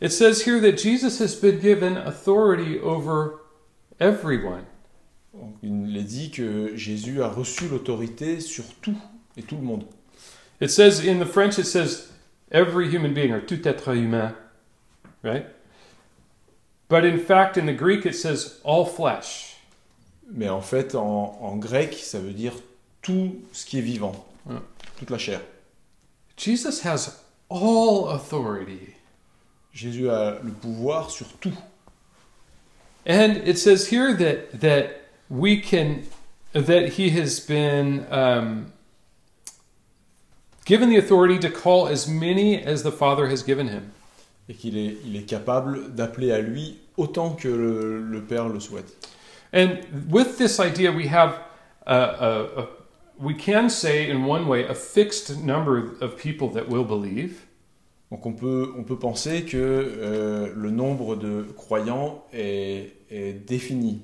[0.00, 3.38] It says here that Jesus has been given authority over
[4.00, 4.64] everyone.
[5.62, 8.96] Il est dit que Jésus a reçu l'autorité sur tout
[9.36, 9.84] et tout le monde.
[10.60, 12.10] It says in the French, it says
[12.50, 14.34] every human being or tout être humain,
[15.22, 15.46] right?
[16.88, 19.51] But in fact, in the Greek, it says all flesh.
[20.34, 22.54] Mais en fait, en, en grec, ça veut dire
[23.02, 24.12] tout ce qui est vivant,
[24.46, 24.56] Ouais.
[24.98, 25.40] toute la chair.
[26.36, 27.18] Jesus has
[27.50, 28.80] all authority.
[29.72, 31.52] Jésus a le pouvoir sur tout.
[33.06, 34.90] And it says here that that
[35.28, 36.02] we can
[36.54, 38.72] that he has been um,
[40.64, 43.90] given the authority to call as many as the Father has given him.
[44.48, 48.60] et qu'il est, il est capable d'appeler à lui autant que le, le Père le
[48.60, 48.92] souhaite.
[49.52, 51.38] And with this idea, we have
[51.86, 52.68] a, a, a
[53.18, 57.46] we can say in one way a fixed number of people that will believe,
[58.12, 64.02] Donc on peut, on peut penser que euh, le nombre de croyants est, est défini.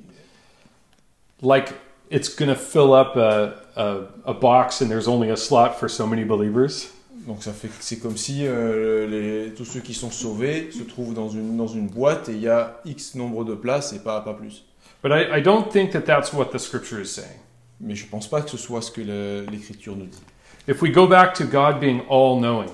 [1.43, 1.75] like
[2.11, 5.91] it's going to fill up a, a, a box and there's only a slot for
[5.91, 6.91] so many believers.
[7.27, 11.13] Donc ça fait c'est comme si euh, les, tous ceux qui sont sauvés se trouvent
[11.13, 14.23] dans une, dans une boîte et il y a X nombre de places et pas,
[14.23, 14.65] pas plus.
[15.03, 17.39] But I, I don't think that that's what the scripture is saying.
[17.81, 20.19] Mais je pense pas que ce soit ce que l'Écriture nous dit.
[20.67, 22.71] If we go back to God being all knowing,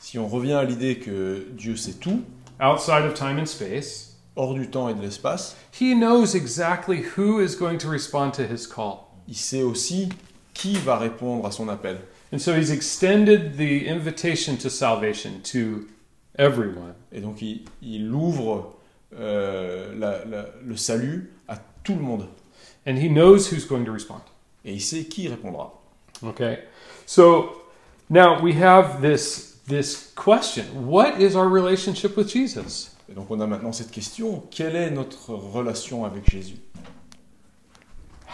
[0.00, 2.22] Si on revient à l'idée que Dieu sait tout,
[2.60, 7.40] outside of time and space, hors du temps et de l'espace, He knows exactly who
[7.40, 9.08] is going to respond to His call.
[9.28, 10.08] il sait aussi
[10.54, 11.98] qui va répondre à son appel.
[12.32, 15.86] And so He's extended the invitation to salvation to
[16.38, 16.94] everyone.
[17.12, 18.76] Et donc il, il ouvre
[19.18, 21.30] euh, la- la- le salut
[21.88, 22.28] tout le monde.
[22.86, 24.20] And He knows who's going to respond.
[24.64, 25.72] Et il sait qui répondra.
[26.22, 26.58] Okay?
[27.06, 27.62] So
[28.10, 32.90] now we have this, this question What is our relationship with Jesus?
[33.08, 36.58] Et donc on a maintenant cette question, quelle est notre relation avec Jésus?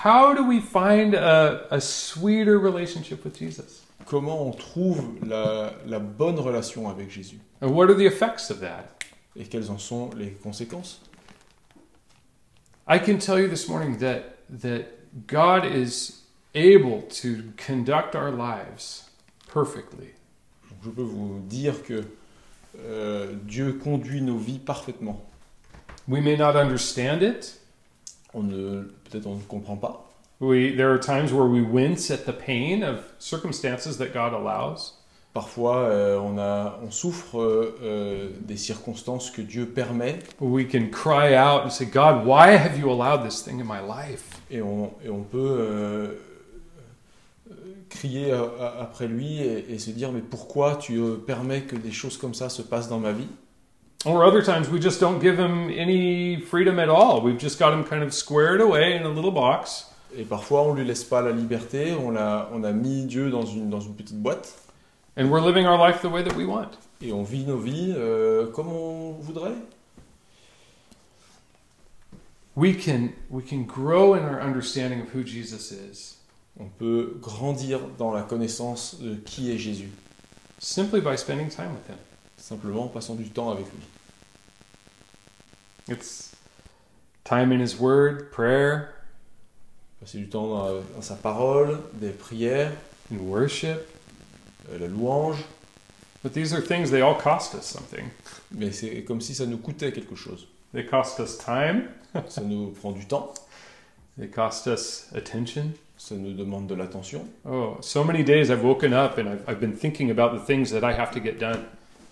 [0.04, 3.82] How do we find a, a sweeter relationship with Jesus?
[4.06, 7.38] Comment on trouve la, la bonne relation avec Jésus?
[7.62, 9.04] And what are the effects of that?
[9.36, 11.00] Et quelles en sont les conséquences?
[12.86, 16.20] I can tell you this morning that that God is
[16.54, 19.10] able to conduct our lives
[19.48, 20.10] perfectly.
[20.82, 22.04] Je peux vous dire que
[22.78, 25.22] euh, Dieu conduit nos vies parfaitement.
[26.06, 27.58] We may not understand it.
[28.34, 30.04] On ne, peut-être on ne comprend pas.
[30.40, 34.92] We there are times where we wince at the pain of circumstances that God allows.
[35.34, 40.86] Parfois, euh, on, a, on souffre euh, euh, des circonstances que Dieu permet We can
[40.92, 44.22] cry out and say, God, why have you allowed this thing in my life?
[44.50, 46.06] et on, et on peut euh,
[47.50, 47.54] euh,
[47.88, 51.90] crier a- a- après lui et, et se dire mais pourquoi tu permets que des
[51.90, 53.26] choses comme ça se passent dans ma vie?
[54.06, 57.22] Or other times we just don't give him any freedom at all.
[57.24, 59.90] We've just got him kind of squared away in a little box.
[60.16, 63.44] Et parfois on lui laisse pas la liberté, on a, on a mis Dieu dans
[63.46, 64.54] une, dans une petite boîte
[65.16, 66.76] And we're living our life the way that we want.
[67.00, 69.54] et on vit nos vies euh, comme on voudrait.
[72.56, 76.18] We can we can grow in our understanding of who Jesus is
[76.58, 79.90] On peut grandir dans la connaissance de qui est Jésus,
[80.58, 81.98] simply by spending time with him.
[82.36, 83.82] simplement en passant du temps avec lui.
[85.88, 86.34] It's
[87.24, 88.94] time in his word, prayer,
[90.00, 92.72] Passer du temps dans, dans sa parole, des prières,
[93.12, 93.88] and worship.
[94.72, 95.36] Euh, la louange,
[96.22, 98.06] But these are things they all cost us something.
[98.50, 100.48] mais c'est comme si ça nous coûtait quelque chose.
[100.72, 101.88] They cost us time,
[102.28, 103.34] Ça nous prend du temps,
[104.18, 105.66] they cost us attention.
[105.98, 107.26] ça nous demande de l'attention.
[107.44, 110.70] Oh, so many days I've woken up and I've, I've been thinking about the things
[110.70, 111.60] that I have to get done.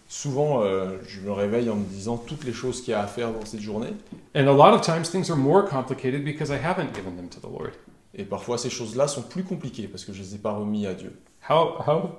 [0.08, 3.06] Souvent, euh, je me réveille en me disant toutes les choses qu'il y a à
[3.06, 3.94] faire dans cette journée.
[4.36, 7.40] And a lot of times things are more complicated because I haven't given them to
[7.40, 7.72] the Lord.
[8.14, 10.86] Et parfois, ces choses-là sont plus compliquées parce que je ne les ai pas remis
[10.86, 11.14] à Dieu.
[11.48, 12.10] How how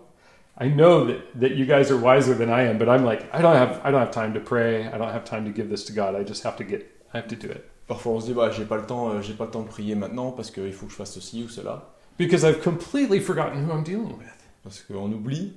[0.57, 3.41] I know that, that you guys are wiser than I am, but I'm like, I
[3.41, 4.87] don't have I don't have time to pray.
[4.87, 6.15] I don't have time to give this to God.
[6.15, 6.81] I just have to get
[7.13, 7.69] I have to do it.
[7.87, 9.67] Parfois, on se dit, bah, j'ai pas le temps, euh, j'ai pas le temps de
[9.67, 11.89] prier maintenant parce qu'il faut que je fasse ceci ou cela.
[12.17, 14.27] Because I've completely forgotten who I'm dealing with.
[14.63, 15.53] Parce qu'on oublie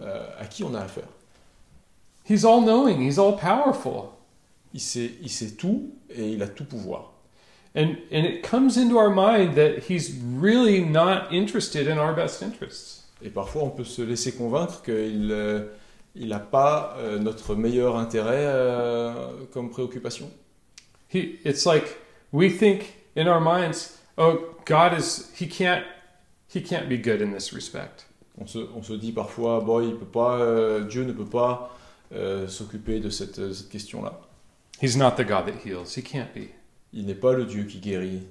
[0.00, 1.08] euh, à qui on a affaire.
[2.24, 4.12] He's all knowing, he's all powerful.
[4.72, 7.12] Il sait, il sait tout et il a tout pouvoir.
[7.74, 12.42] And and it comes into our mind that he's really not interested in our best
[12.42, 13.03] interests.
[13.22, 15.66] Et parfois, on peut se laisser convaincre qu'il euh,
[16.14, 20.30] il n'a pas euh, notre meilleur intérêt euh, comme préoccupation.
[21.12, 21.96] He, it's like
[22.32, 25.84] we think in our minds, oh, God is he can't
[26.52, 28.06] he can't be good in this respect.
[28.38, 31.76] On se, on se dit parfois, bon, il peut pas, euh, Dieu ne peut pas
[32.12, 34.20] euh, s'occuper de cette, euh, cette question-là.
[34.82, 35.96] He's not the God that heals.
[35.96, 36.48] He can't be.
[36.92, 38.22] Il n'est pas le Dieu qui guérit.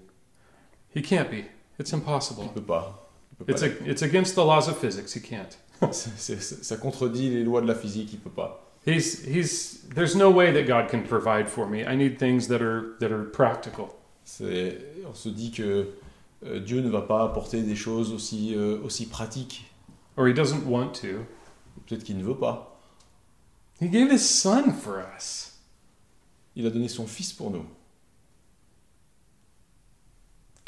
[0.94, 1.46] He can't be.
[1.80, 2.42] It's Il impossible.
[2.54, 3.03] peut pas.
[3.48, 5.14] It's pas a, it's against the laws of physics.
[5.14, 5.58] He can't.
[5.92, 8.60] Ça contredit les lois de la physique, il peut pas.
[8.86, 11.86] He's he's there's no way that God can provide for me.
[11.86, 13.96] I need things that are that are practical.
[15.06, 15.88] On se dit que
[16.46, 19.66] euh, Dieu ne va pas apporter des choses aussi, euh, aussi pratiques.
[20.18, 21.26] Or he doesn't want to.
[21.86, 22.80] Peut-être qu'il ne veut pas.
[23.82, 25.60] He gave his son for us.
[26.56, 27.66] Il a donné son fils pour nous.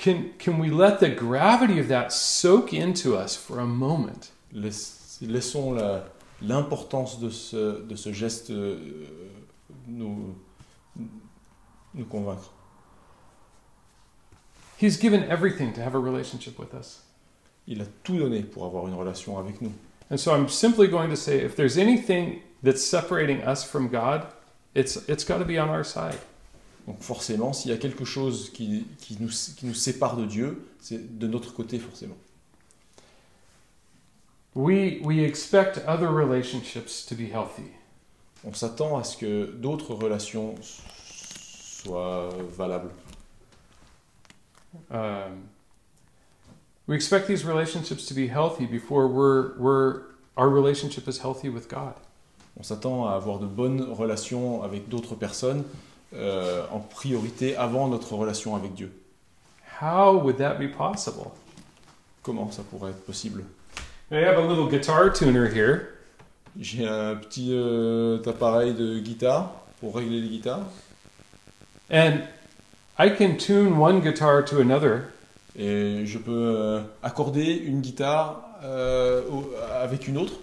[0.06, 4.30] Can can we let the gravity of that soak into us for a moment?
[4.54, 6.04] Laissons la-
[6.44, 8.78] l'importance de ce, de ce geste euh,
[9.88, 10.36] nous,
[11.96, 12.52] nous convaincre.
[14.78, 17.02] He's given everything to have a relationship with us.
[17.66, 19.74] Il a tout donné pour avoir une relation avec nous.
[20.12, 24.28] And so I'm simply going to say if there's anything that's separating us from God,
[24.76, 26.20] it's it's got to be on our side.
[26.88, 30.68] Donc forcément, s'il y a quelque chose qui, qui, nous, qui nous sépare de Dieu,
[30.80, 32.18] c'est de notre côté forcément.
[34.56, 37.72] We we expect other relationships to be healthy.
[38.46, 42.92] On s'attend à ce que d'autres relations soient valables.
[44.92, 45.50] Um,
[46.88, 50.04] we expect these relationships to be healthy before we're we're
[50.38, 51.96] our relationship is healthy with God.
[52.58, 55.66] On s'attend à avoir de bonnes relations avec d'autres personnes
[56.14, 58.92] euh, en priorité avant notre relation avec Dieu.
[59.82, 61.30] How would that be possible?
[62.24, 63.44] Comment ça pourrait être possible?
[64.12, 65.82] I have a little guitar tuner here,
[66.60, 70.66] J'ai un petit euh, appareil de guitare pour régler les guitares
[71.92, 72.20] and
[72.98, 75.02] I can tune one guitar to another
[75.58, 78.42] et je peux euh, accorder une guitare
[79.80, 80.34] avec une autre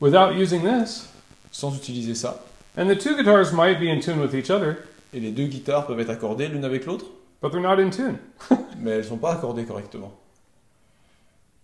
[0.00, 1.08] without using this.
[1.56, 2.38] sans utiliser ça.
[2.76, 5.86] And the two guitars might be in tune with each other, Et les deux guitares
[5.86, 7.06] peuvent être accordées l'une avec l'autre,
[7.40, 8.18] but they're not in tune.
[8.78, 10.12] mais elles sont pas accordées correctement.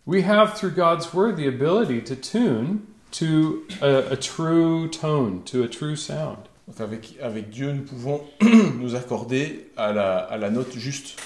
[0.06, 5.62] We have, through God's Word, the ability to tune to a, a true tone, to
[5.62, 6.48] a true sound.
[6.66, 11.20] Donc avec, avec Dieu, nous pouvons nous accorder à la, à la note juste.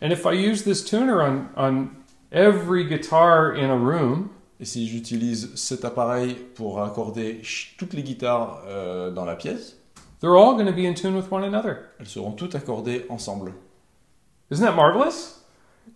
[0.00, 1.90] And if I use this tuner on, on
[2.30, 7.42] every guitar in a room, Et si j'utilise cet appareil pour accorder
[7.76, 9.76] toutes les guitares euh, dans la pièce,
[10.20, 11.76] they're all going to be in tune with one another.
[12.00, 13.52] elles seront toutes accordées ensemble.
[14.50, 15.44] Isn't that marvelous?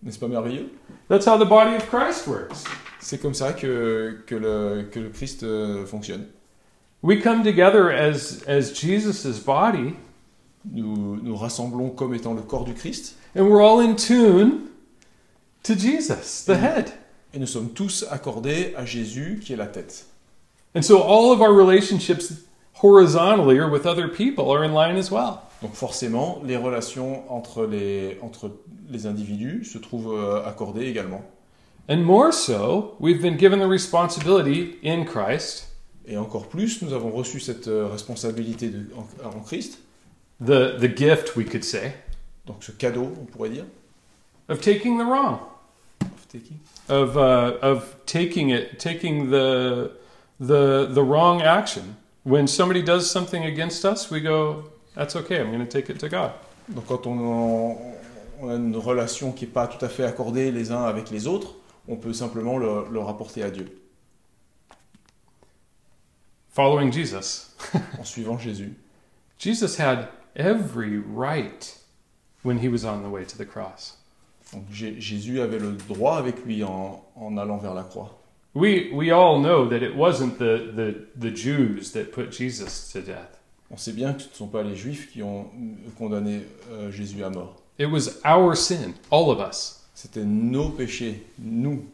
[0.01, 0.69] N'est-ce pas merveilleux?
[1.09, 2.63] That's how the body of Christ works.
[2.99, 6.27] C'est comme ça que, que, le, que le Christ euh, fonctionne.
[7.01, 9.93] We come together as, as Jesus' body,
[10.71, 14.69] Nous nous rassemblons comme étant le corps du Christ and we're all in tune
[15.63, 16.93] to Jesus, the head.
[17.33, 20.05] Et nous sommes tous accordés à Jésus qui est la tête.
[20.75, 22.31] And so all of our relationships
[22.81, 25.39] horizontally or with other people are in line as well.
[25.61, 28.51] Donc forcément, les relations entre les, entre
[28.89, 31.21] les individus se trouvent euh, accordées également.
[31.89, 35.69] And more so, we've been given the responsibility in Christ,
[36.05, 38.87] Et encore plus, nous avons reçu cette euh, responsabilité de-
[39.23, 39.79] en, en Christ,
[40.43, 41.93] the, the gift, we could say,
[42.45, 43.63] donc ce cadeau, on pourrait dire,
[44.49, 45.37] of taking the wrong,
[46.33, 49.91] taking, of, uh, of taking it, taking the,
[50.39, 51.95] the, the wrong action.
[52.23, 55.99] When somebody does something against us, we go, that's okay, I'm going to take it
[55.99, 56.33] to God.
[56.69, 57.77] Donc quand on,
[58.41, 61.27] on a une relation qui n'est pas tout à fait accordée les uns avec les
[61.27, 61.53] autres,
[61.87, 63.67] on peut simplement le, le rapporter à Dieu
[66.49, 67.49] Following Jesus,
[67.99, 68.75] en suivant Jésus.
[69.39, 71.77] Jesus had every right
[72.43, 73.97] when he was on the way to the cross.
[74.53, 78.19] Donc Jé- Jésus avait le droit avec lui en, en allant vers la croix.
[78.55, 83.01] We, we all know that it wasn't the, the, the Jews that put Jesus to
[83.01, 83.39] death.
[83.71, 85.47] On sait bien que ce ne sont pas les Juifs qui ont
[85.97, 86.41] condamné
[86.71, 87.55] euh, Jésus à mort.
[87.79, 89.79] It was our sin, all of us.
[89.95, 91.85] C'était nos péchés, nous.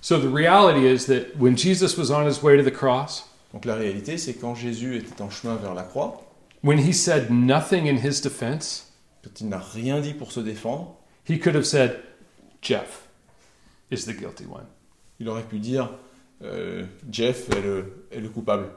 [0.00, 3.64] So the reality is that when Jesus was on his way to the cross, Donc
[3.66, 6.22] la réalité, c'est quand Jésus était en chemin vers la croix,
[6.62, 8.90] when he said nothing in his defense,
[9.22, 10.94] quand il n'a rien dit pour se défendre,
[11.26, 12.02] he could have said,
[12.62, 13.08] Jeff
[13.90, 14.66] is the guilty one.
[15.20, 15.88] il aurait pu dire
[16.42, 18.70] euh, Jeff est le, est le coupable,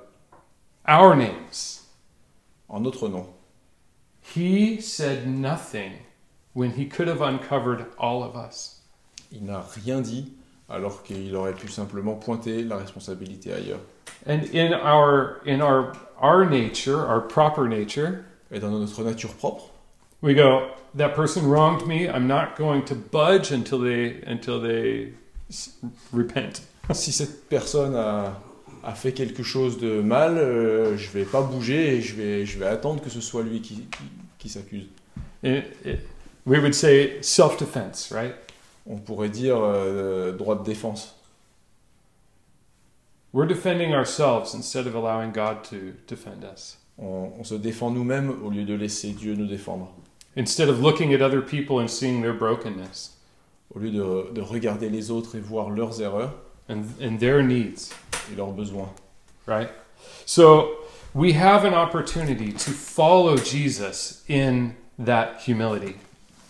[0.88, 1.82] Our names.
[2.70, 3.28] en notre nom.
[4.36, 5.94] He said nothing
[6.54, 8.82] when he could have uncovered all of us.
[9.32, 10.32] Il n'a rien dit
[10.70, 13.80] alors qu'il aurait pu simplement pointer la responsabilité ailleurs.
[14.28, 19.69] And in our in our our nature, our proper nature, Et dans notre nature propre,
[20.22, 22.08] we go, that person wronged me.
[22.08, 25.14] I'm not going to budge until they until they
[25.50, 25.78] s-
[26.12, 26.62] repent.
[26.94, 28.36] si cette personne a,
[28.84, 32.58] a fait quelque chose de mal, euh, je vais pas bouger et je vais, je
[32.60, 34.04] vais attendre que ce soit lui qui, qui,
[34.38, 34.88] qui s'accuse.
[36.46, 38.34] We would say self-defense, right?
[38.88, 41.16] On pourrait dire euh, droit de défense.
[43.32, 46.78] We're defending ourselves instead of allowing God to defend us.
[46.98, 49.94] On, on se défend nous-mêmes au lieu de laisser Dieu nous défendre.
[50.36, 53.16] Instead of looking at other people and seeing their brokenness
[53.76, 56.32] Au lieu de, de regarder les autres et voir leurs erreurs
[56.68, 57.92] and, and their needs,
[58.32, 58.90] et leurs besoins.
[59.46, 59.70] right?
[60.26, 60.78] So
[61.14, 65.96] we have an opportunity to follow Jesus in that humility.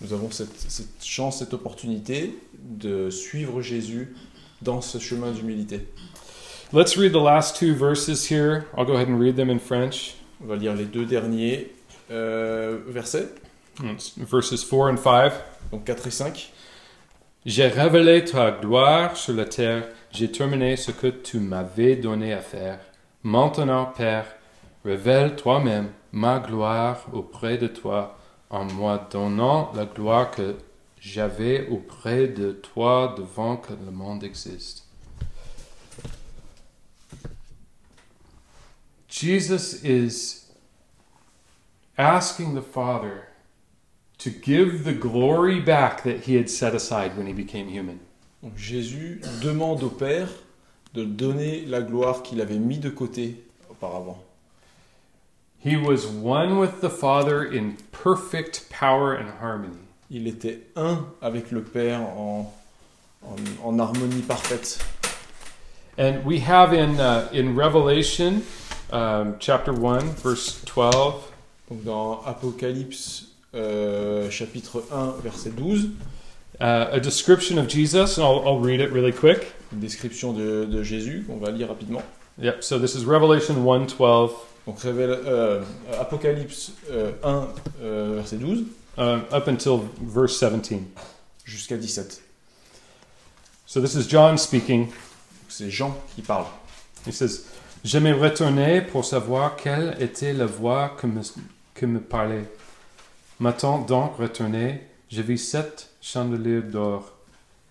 [0.02, 4.16] Nous avons cette, cette chance, cette opportunité de suivre Jésus
[4.62, 5.88] dans ce chemin d'humilité.
[6.72, 8.68] Let's read the last two verses here.
[8.78, 10.16] I'll go ahead and read them in French.
[10.42, 11.72] On va lire les deux derniers
[12.12, 13.28] euh, versets,
[14.18, 15.34] verses 4 and 5.
[15.72, 16.52] donc 4 et 5.
[17.46, 22.42] J'ai révélé ta gloire sur la terre, j'ai terminé ce que tu m'avais donné à
[22.42, 22.80] faire.
[23.24, 24.26] Maintenant, Père,
[24.84, 28.18] révèle toi-même ma gloire auprès de toi,
[28.50, 30.56] en moi donnant la gloire que
[31.00, 34.86] j'avais auprès de toi devant que le monde existe.
[39.08, 40.46] Jesus is
[41.98, 43.29] asking the Father
[44.20, 48.00] to give the glory back that he had set aside when he became human.
[48.42, 50.30] Donc Jésus demande au Père
[50.94, 53.36] de donner la gloire qu'il avait mis de côté
[53.70, 54.24] auparavant.
[55.62, 59.78] He was one with the Father in perfect power and harmony.
[60.10, 62.54] Il était un avec le Père en,
[63.24, 64.80] en, en harmonie parfaite.
[65.98, 68.44] And we have in, uh, in Revelation
[68.92, 71.22] um, chapter 1, verse 12,
[71.70, 75.86] Donc dans Apocalypse euh, chapitre 1 verset 12,
[76.62, 79.54] uh, a description of Jesus, and I'll, I'll read it really quick.
[79.72, 82.02] une description de, de Jésus qu'on va lire rapidement.
[82.42, 84.32] Yep, so this is Revelation 1 12
[84.66, 85.62] Donc révèle, euh,
[86.00, 87.48] Apocalypse euh, 1
[87.82, 88.66] euh, verset 12
[88.98, 89.02] uh,
[89.34, 90.82] up until verse 17.
[91.44, 92.22] jusqu'à 17.
[93.66, 94.88] So this is John speaking.
[95.48, 96.46] C'est Jean qui parle.
[97.08, 97.46] He says,
[97.84, 101.22] Je me pour savoir quelle était la voix que me,
[101.74, 102.46] que me parlait.
[103.40, 107.14] M'étant donc retourné, je vis sept chandeliers d'or,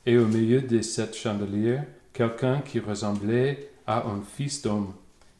[0.06, 1.80] et au milieu des sept chandeliers,
[2.12, 4.94] quelqu'un qui ressemblait à un fils d'homme.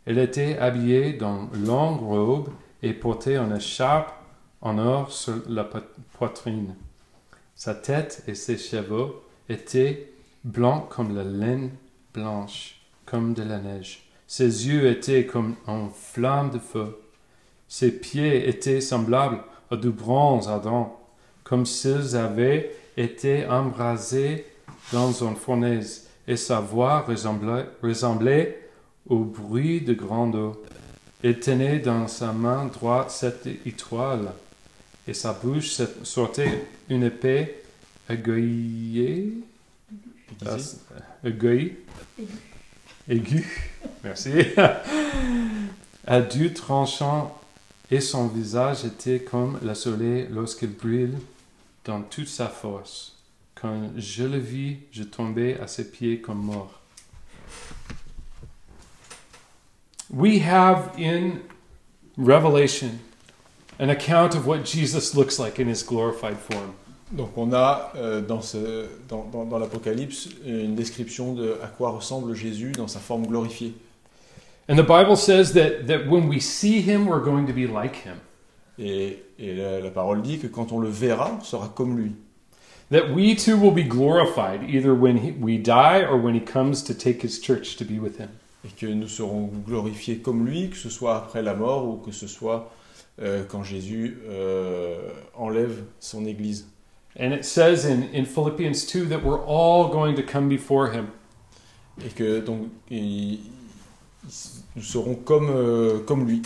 [0.07, 2.49] Il était habillé dans une longue robe
[2.83, 4.13] et portait une écharpe
[4.61, 5.79] en or sur la po-
[6.19, 6.75] poitrine.
[7.55, 9.13] Sa tête et ses cheveux
[9.49, 10.13] étaient
[10.45, 11.71] blancs comme la laine
[12.13, 14.05] blanche, comme de la neige.
[14.27, 17.01] Ses yeux étaient comme une flamme de feu.
[17.67, 19.41] Ses pieds étaient semblables
[19.71, 20.99] à du bronze ardent,
[21.45, 24.47] comme s'ils avaient été embrasés
[24.93, 28.69] dans une fournaise, et sa voix ressemblait, ressemblait
[29.09, 30.63] au bruit de grande eau.
[31.23, 34.33] Il tenait dans sa main droite cette étoile,
[35.07, 37.63] et sa bouche sortait une épée
[38.09, 39.33] aiguillée
[41.25, 41.77] aiguille.
[43.09, 43.47] Aigu.
[44.05, 44.33] Merci.
[46.07, 47.39] à deux tranchants,
[47.91, 51.17] et son visage était comme le soleil lorsqu'il brille
[51.85, 53.17] dans toute sa force.
[53.55, 56.81] Quand je le vis, je tombais à ses pieds comme mort.
[60.11, 61.41] We have in
[62.17, 62.99] Revelation
[63.79, 66.73] an account of what Jesus looks like in his glorified form.
[67.13, 73.01] Donc on a euh, dans, l'Apocalypse une description de à quoi ressemble Jésus dans sa
[73.01, 73.75] forme glorifiée.
[74.69, 77.97] And the Bible says that, that when we see him, we're going to be like
[77.97, 78.21] him.
[78.79, 82.13] Et, et la, la parole dit que quand on le verra, on sera comme lui.
[82.91, 86.83] That we too will be glorified either when he, we die or when he comes
[86.85, 88.29] to take his church to be with him.
[88.65, 92.13] Et que nous serons glorifiés comme lui, que ce soit après la mort ou que
[92.13, 92.71] ce soit
[93.21, 96.67] euh, quand Jésus euh, enlève son Église.
[97.19, 101.09] And it says in, in Philippians 2 that we're all going to come before him.
[102.05, 103.41] Et que donc il-
[104.77, 106.43] nous serons comme, euh, comme lui.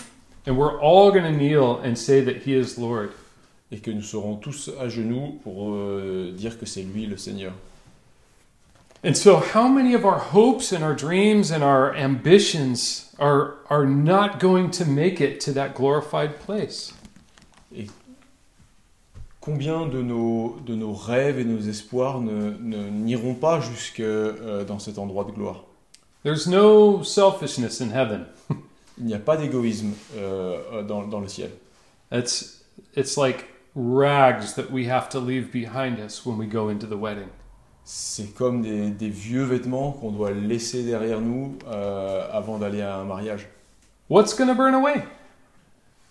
[0.47, 3.11] And we're all going to kneel and say that he is Lord.
[3.71, 7.53] Et que nous serons tous à genoux pour euh, dire que c'est lui le Seigneur.
[9.05, 13.85] And so, how many of our hopes and our dreams and our ambitions are, are
[13.85, 16.93] not going to make it to that glorified place?
[19.43, 24.65] combien de nos, de nos rêves et nos espoirs ne, ne- n'iront pas jusque euh,
[24.65, 25.65] dans cet endroit de gloire?
[26.23, 28.27] There's no selfishness in heaven.
[28.99, 31.51] Il n'y a pas d'égoïsme euh, dans, dans le ciel.
[32.13, 32.63] It's
[32.95, 36.97] it's like rags that we have to leave behind us when we go into the
[36.97, 37.29] wedding.
[37.85, 42.97] C'est comme des, des vieux vêtements qu'on doit laisser derrière nous euh, avant d'aller à
[42.99, 43.49] un mariage.
[44.09, 45.03] What's going to burn away?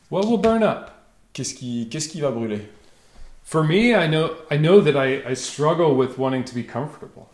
[0.10, 0.92] What will burn up?
[1.32, 2.68] Qu'est-ce qui, qu'est-ce qui va brûler
[3.44, 7.30] For me, I know I know that I, I struggle with wanting to be comfortable.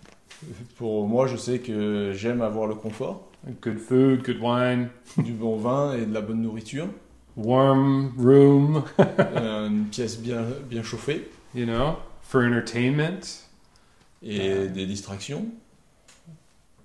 [0.78, 3.28] Pour moi, je sais que j'aime avoir le confort,
[3.62, 6.88] Good food, good wine, du bon vin et de la bonne nourriture,
[7.36, 13.46] warm room, euh, une pièce bien, bien chauffée you know, for entertainment,
[14.22, 15.46] et des distractions,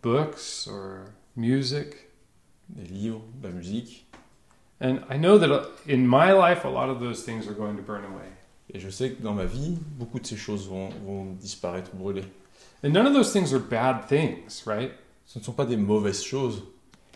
[0.03, 2.09] books or music.
[2.69, 4.07] des livres, de la musique.
[4.81, 7.83] And I know that in my life, a lot of those things are going to
[7.83, 8.29] burn away.
[8.75, 12.25] Et je sais que dans ma vie, beaucoup de ces choses vont, vont disparaître, brûler.
[12.85, 14.91] And none of those things are bad things, right?
[15.27, 16.63] Ce ne sont pas des mauvaises choses,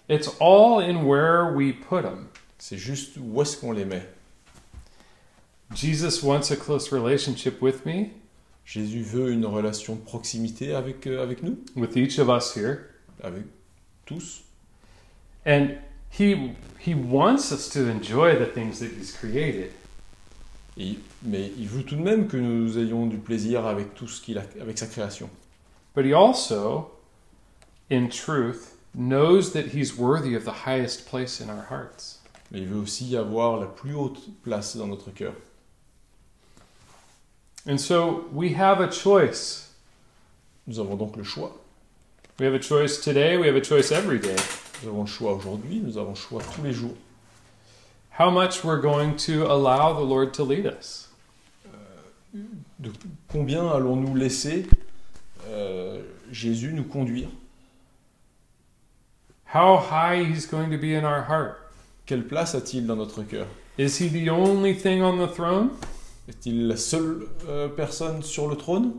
[0.08, 2.28] It's all in where we put them.
[2.58, 4.02] c'est juste où est-ce qu'on les met.
[5.74, 8.10] Jesus wants a close relationship with me,
[8.64, 12.90] Jésus veut une relation de proximité avec, euh, avec nous, with each of us here.
[13.22, 13.42] avec
[14.04, 14.42] tous.
[15.44, 15.70] And
[16.10, 19.70] he he wants us to enjoy the things that he's created.
[20.78, 24.20] Et- mais il veut tout de même que nous ayons du plaisir avec tout ce
[24.20, 25.28] qu'il a, avec sa création.
[25.96, 26.90] But he also,
[27.88, 32.18] in truth, knows that he's worthy of the highest place in our hearts.
[32.50, 35.32] Mais il veut aussi avoir la plus haute place dans notre cœur.
[37.66, 39.72] And so we have a choice.
[40.66, 41.52] Nous avons donc le choix.
[42.38, 44.36] We have a choice today, we have a choice every day.
[44.82, 46.96] Nous avons le choix aujourd'hui, nous avons le choix tous les jours.
[48.10, 51.08] How much we're going to allow the Lord to lead us.
[52.78, 52.92] De
[53.28, 54.66] combien allons-nous laisser
[55.46, 57.28] euh, Jésus nous conduire
[59.54, 61.70] How high he's going to be in our heart.
[62.04, 63.46] Quelle place a-t-il dans notre cœur?
[63.78, 65.70] Is he the only thing on the throne?
[66.28, 68.92] Est-il la seule euh, personne sur le trône?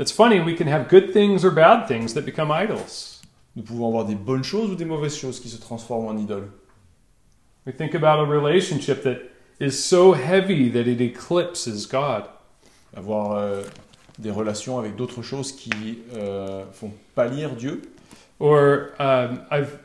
[0.00, 3.20] It's funny, we can have good things or bad things that become idols.
[3.56, 6.50] Nous pouvons avoir des bonnes choses ou des mauvaises choses qui se transforment en idoles.
[7.66, 9.18] We think about a relationship that
[9.60, 12.24] is so heavy that it eclipses God.
[12.96, 13.62] Avoir euh,
[14.18, 17.82] des relations avec d'autres choses qui euh, font pâlir Dieu.
[18.40, 19.78] Or um, I've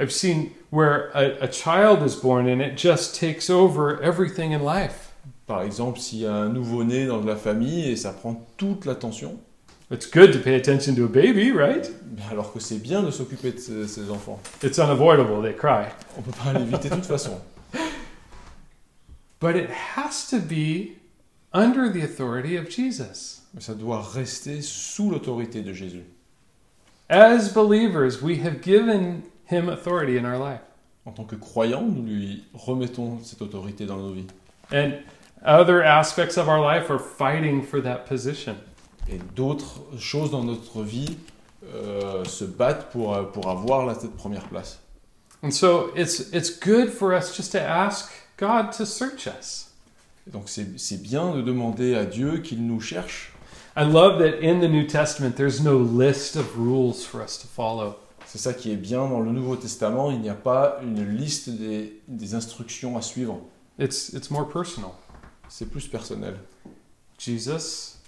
[0.00, 4.60] I've seen where a, a child is born and it just takes over everything in
[4.62, 5.12] life.
[5.46, 9.38] Par exemple, s'il y a un nouveau-né dans la famille et ça prend toute l'attention,
[9.90, 11.90] It's good to pay attention to a baby, right?
[12.30, 14.38] alors que c'est bien de s'occuper de ces, ces enfants.
[14.62, 15.86] It's unavoidable, they cry.
[16.18, 17.40] On peut pas l'éviter de toute façon.
[19.40, 20.98] But it has to be
[21.54, 23.37] under the authority of Jesus.
[23.54, 26.04] Mais ça doit rester sous l'autorité de Jésus.
[27.08, 30.60] As believers, we have given him authority in our life.
[31.06, 34.26] En tant que croyants, nous lui remettons cette autorité dans nos vies.
[34.70, 34.92] And
[35.42, 38.56] other aspects of our life are fighting for that position.
[39.10, 41.16] Et d'autres choses dans notre vie
[41.64, 44.80] euh, se battent pour, euh, pour avoir la, cette première place.
[45.42, 49.70] And so it's it's good for us just to ask God to search us.
[50.26, 53.32] Et donc c'est c'est bien de demander à Dieu qu'il nous cherche.
[53.78, 57.46] I love that in the New Testament there's no list of rules for us to
[57.46, 57.96] follow.
[58.26, 61.48] C'est ça qui est bien dans le Nouveau Testament, il n'y a pas une liste
[61.48, 63.40] des, des instructions à suivre.
[63.78, 64.90] It's it's more personal.
[65.48, 66.34] C'est plus personnel.
[67.18, 67.98] Jesus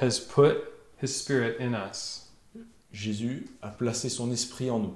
[0.00, 0.56] has put
[1.02, 2.30] his spirit in us
[2.94, 4.94] Jésus a placé son esprit en nous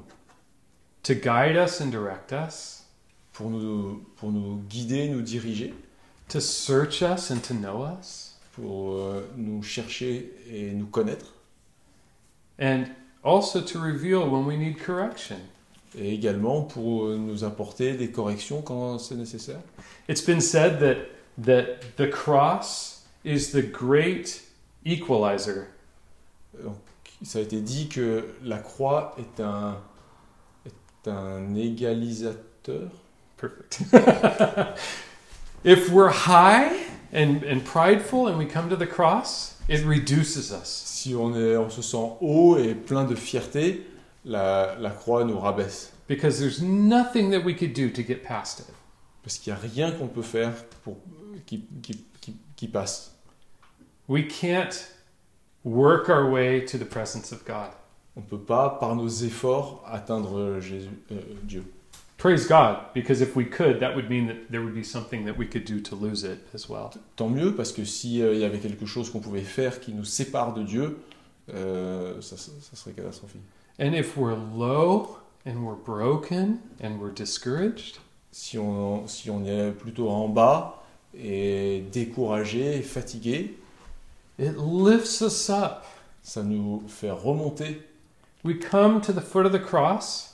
[1.03, 2.85] to guide us and direct us,
[3.33, 5.75] pour nous, pour nous guider, nous diriger,
[6.29, 8.28] to search us and to know us,
[8.61, 11.35] pour euh, nous chercher et nous connaître,
[12.61, 12.85] and
[13.23, 15.39] also to reveal when we need correction.
[15.97, 19.61] et également pour euh, nous apporter des corrections quand c'est nécessaire.
[20.09, 20.97] It's been said that
[21.39, 24.43] that the cross is the great
[24.85, 25.67] equalizer.
[26.63, 26.77] Donc,
[27.23, 29.77] ça a été dit que la croix est un,
[30.67, 32.91] est un égalisateur.
[33.37, 33.83] Perfect.
[35.65, 40.69] if we're high and, and prideful and we come to the cross, it reduces us.
[40.69, 43.87] Si on, est, on se sent haut et plein de fierté,
[44.25, 45.93] la, la croix nous rabaisse.
[46.07, 48.75] Because there's nothing that we could do to get past it.
[49.23, 50.55] Parce qu'il n'y a rien qu'on peut faire
[50.85, 50.97] pour,
[51.45, 53.15] qui, qui, qui, qui passe.
[54.09, 54.91] We can't
[55.65, 57.73] work our way to the presence of God.
[58.17, 61.65] On ne peut pas, par nos efforts, atteindre Jésus, euh, Dieu.
[62.19, 65.39] Praise God, because if we could, that would mean that there would be something that
[65.39, 66.93] we could do to lose it as well.
[67.17, 70.53] Tant mieux, parce que s'il y avait quelque chose qu'on pouvait faire qui nous sépare
[70.53, 70.99] de Dieu,
[71.55, 73.43] euh, ça, ça serait catastrophique.
[73.79, 78.01] And if we're low and we're broken and we're discouraged,
[78.31, 83.57] Si on, si on est plutôt en bas et découragé, et fatigué,
[84.39, 85.85] it lifts us up.
[86.23, 87.83] ça nous fait remonter.
[88.45, 90.28] We come to the foot of the cross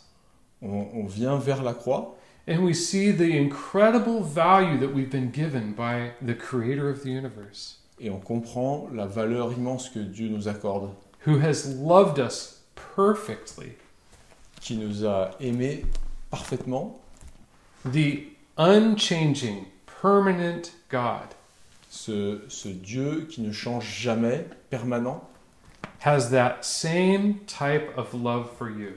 [0.63, 5.31] On, on vient vers la croix and we see the incredible value that we've been
[5.31, 10.29] given by the creator of the universe, et on comprend la valeur immense que Dieu
[10.29, 10.91] nous accorde,
[11.21, 13.77] who has loved us perfectly.
[14.61, 15.85] qui nous a aimés
[16.31, 17.01] parfaitement,
[17.85, 21.35] The unchanging, permanent God
[21.91, 25.23] ce, ce Dieu qui ne change jamais, permanent,
[26.01, 28.95] has that same type of love for you.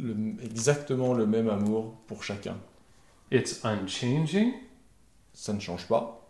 [0.00, 2.56] Le- exactement le même amour pour chacun.
[3.30, 4.52] It's unchanging,
[5.34, 6.26] Ça ne change pas,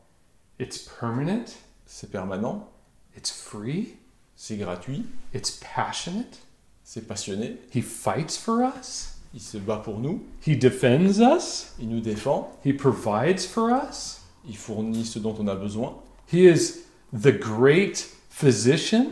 [0.59, 1.45] it's permanent,
[1.87, 2.69] c'est permanent,
[3.17, 3.95] it's free,
[4.35, 5.05] c'est gratuit,
[5.35, 6.41] it's passionate.
[6.83, 11.89] c'est passionné, He fights for us, il se bat pour nous, He defends us, il
[11.89, 14.23] nous défend, He provides for us.
[14.49, 15.95] il fournit ce dont on a besoin,
[16.33, 19.07] He is the great physician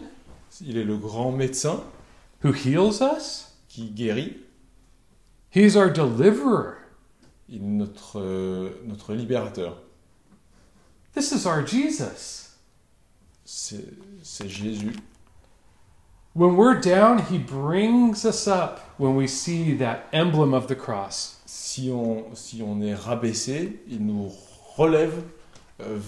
[0.61, 1.83] il est le grand médecin
[2.45, 3.49] who heals us.
[3.69, 4.37] qui guérit,
[5.55, 6.79] He's our deliverer.
[7.49, 9.77] il notre, notre libérateur.
[11.15, 12.57] This is our Jesus.
[13.45, 13.85] C'est
[14.23, 14.97] c'est Jésus.
[16.33, 21.41] When we're down, He brings us up when we see that emblem of the cross.
[21.47, 24.33] Si on, si on est rabaissé, il nous
[24.77, 25.23] relève
[25.81, 25.99] euh,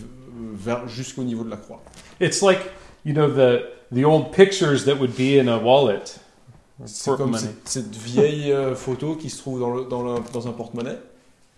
[0.54, 1.80] vers, jusqu'au niveau de la croix.
[2.18, 2.72] It's like,
[3.04, 6.18] you know, the, the old pictures that would be in a wallet.
[6.84, 10.46] C'est comme cette, cette vieille euh, photo qui se trouve dans, le- dans, le- dans
[10.46, 10.98] un porte-monnaie.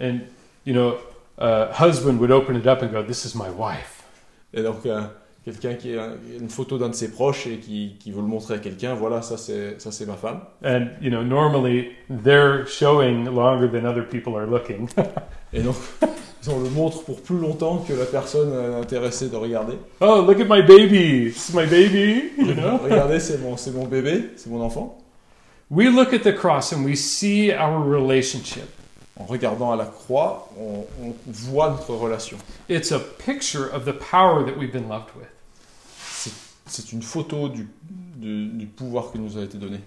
[0.01, 0.19] And,
[0.65, 0.95] you know,
[1.39, 4.05] a husband would open it up and go, This is my wife.
[4.55, 5.03] Et donc, euh,
[5.45, 6.11] quelqu'un qui a
[6.41, 9.21] une photo d'un de ses proches et qui, qui veut le montrer à quelqu'un, voilà,
[9.23, 10.41] ça c'est ça c'est ma femme.
[10.65, 14.89] And, you know, normally they're showing longer than other people are looking.
[15.53, 15.77] Et donc,
[16.47, 19.75] on le montre pour plus longtemps que la personne intéressée de regarder.
[20.01, 21.33] oh, look at my baby.
[21.33, 22.79] This is my baby, you know?
[22.85, 24.98] Regardez, c'est mon, c'est mon bébé, c'est mon enfant.
[25.71, 28.69] We look at the cross and we see our relationship.
[29.19, 32.39] En regardant à la croix, on, on voit notre relation.
[32.69, 35.29] It's a picture of the power that we've been loved with.
[36.67, 37.67] C'est- une photo du,
[38.17, 39.81] du, du pouvoir qui nous a été donné.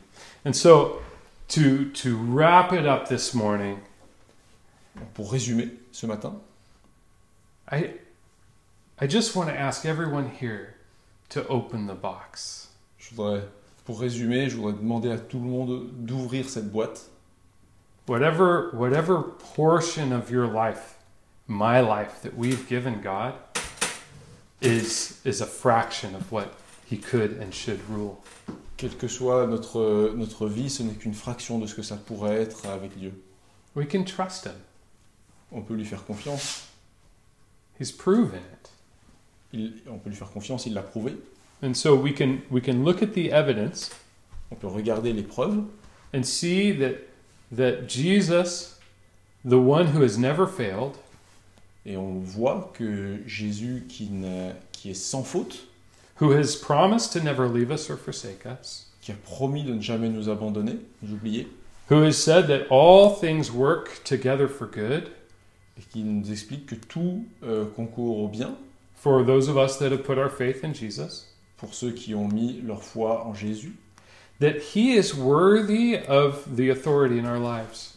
[0.45, 1.01] And so,
[1.49, 3.79] to, to wrap it up this morning,
[5.13, 6.33] Pour résumer ce matin,
[7.71, 7.91] I,
[8.99, 10.75] I just want to ask everyone here
[11.29, 12.67] to open the box.
[12.99, 13.43] je voudrais,
[13.85, 17.09] pour résumer, je voudrais demander à tout le monde d'ouvrir cette boîte.
[18.07, 19.19] Whatever, whatever
[19.55, 20.95] portion of your life,
[21.47, 23.33] my life, that we've given God
[24.61, 26.47] is, is a fraction of what
[26.89, 28.17] He could and should rule.
[28.77, 32.41] Quelle que soit notre, notre vie, ce n'est qu'une fraction de ce que ça pourrait
[32.41, 33.13] être avec Dieu.
[33.75, 34.55] We can trust Him.
[35.51, 36.67] On peut lui faire confiance.
[37.79, 38.69] He's proven it.
[39.53, 41.15] Il- on peut lui faire confiance, il l'a prouvé.
[41.61, 43.91] And so we can, we can look at the evidence
[44.51, 45.63] On peut regarder les preuves.
[46.13, 47.07] and see that,
[47.51, 48.79] that Jesus,
[49.45, 50.97] the one who has never failed,
[51.85, 55.65] et on voit que Jésus, qui, n'a- qui est sans faute,
[56.19, 59.81] who has promised to never leave us or forsake us, qui a promis de ne
[59.81, 61.47] jamais nous abandonner, nous oublier,
[61.89, 65.09] who has said that all things work together for good
[65.77, 68.55] et qui nous explique que tout euh, concourt au bien
[68.95, 71.25] for those of us that have put our faith in Jesus,
[71.61, 73.75] pour ceux qui ont mis leur foi en Jésus,
[74.41, 77.93] that He is worthy of the authority in our lives.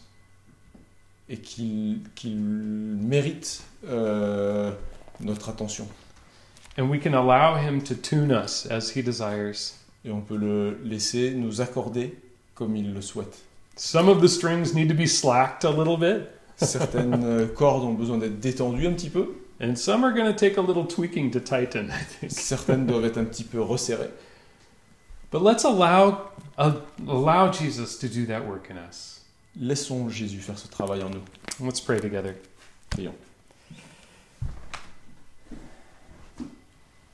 [1.27, 4.71] et qu'il qu'il mérite euh,
[5.19, 5.87] notre attention.
[6.77, 9.73] And we can allow Him to tune us as He desires.
[10.05, 12.15] Et on peut le laisser nous accorder
[12.53, 13.41] comme il le souhaite.
[13.75, 17.93] Some of the strings need to be slacked a little bit, Certaines euh, cordes ont
[17.93, 21.31] besoin d'être détendues un petit peu, and some are going to take a little tweaking
[21.31, 22.31] to tighten, I think.
[22.33, 24.11] certaines doivent être un petit peu resserrées.
[25.31, 29.21] But let's allow, uh, allow Jesus to do that work in us.
[29.55, 31.23] Laissons Jésus faire ce travail en nous.
[31.59, 32.35] Let's pray together.
[32.89, 33.15] Prions.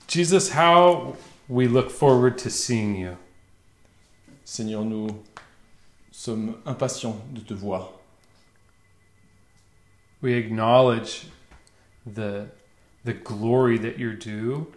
[0.07, 1.15] Jesus, how
[1.47, 3.17] we look forward to seeing you.
[4.43, 5.23] Seigneur, nous
[6.11, 7.89] sommes impatients de te voir.
[10.21, 11.27] We acknowledge
[12.05, 12.47] the,
[13.03, 14.67] the glory that you're due,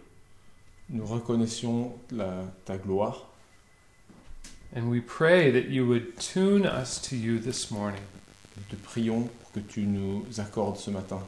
[0.89, 3.17] Nous reconnaissions la- ta gloire
[4.75, 8.01] and we pray that you would tune us to you this morning.
[8.57, 11.21] Nous te prions pour que tu nous accordes ce matin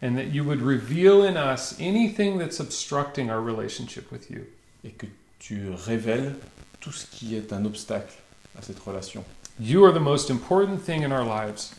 [0.00, 4.46] and that you would reveal in us anything that's obstructing our relationship with you.
[4.84, 5.06] et que
[5.40, 6.36] tu révèles
[6.80, 8.14] tout ce qui est un obstacle
[8.56, 9.24] à cette relation.
[9.60, 11.74] You are the most important thing in our lives,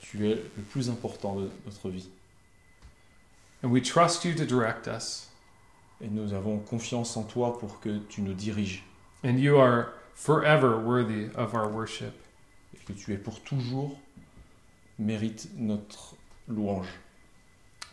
[0.00, 2.08] Tu es le plus important de notre vie.
[3.62, 5.26] And we trust you to direct us.
[6.00, 8.82] Et nous avons confiance en toi pour que tu nous diriges
[9.24, 12.14] And you are forever worthy of our worship.
[12.74, 13.98] et que tu es pour toujours
[14.98, 16.14] mérite notre
[16.48, 16.86] louange.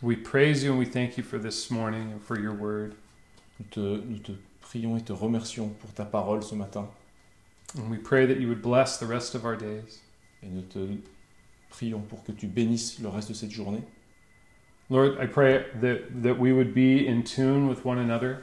[0.02, 2.94] We praise you and we thank you for this morning and for your word.
[3.58, 6.86] Nous te, nous te prions et te remercions pour ta parole ce matin
[7.76, 10.00] And we pray that you would bless the rest of our days.
[10.42, 10.78] et nous te
[11.70, 13.82] prions pour que tu bénisses le reste de cette journée.
[14.88, 18.42] Lord, I pray that, that we would be in tune with one another,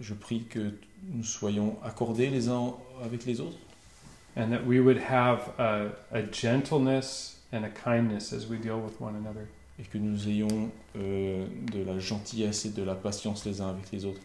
[0.00, 0.72] Je prie que
[1.12, 3.58] nous soyons accordés les uns avec les autres
[4.36, 9.00] and that we would have a, a gentleness and a kindness as we deal with
[9.00, 9.48] one another.
[9.80, 13.90] et que nous ayons euh, de la gentillesse et de la patience les uns avec
[13.90, 14.20] les autres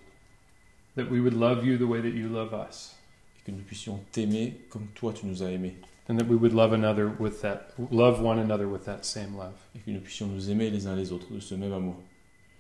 [0.96, 2.96] That we would love you the way that you love us.
[3.40, 5.76] et que nous puissions t'aimer comme toi tu nous as aimés
[6.10, 9.54] And that we would love another with that love one another with that same love.
[9.74, 11.96] et que nous puissions nous aimer les uns les autres de ce même amour.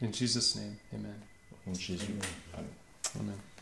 [0.01, 1.19] In Jesus' name, amen.
[1.51, 2.05] Au nom de Jésus.
[2.53, 2.67] Amen.
[3.19, 3.52] Amen.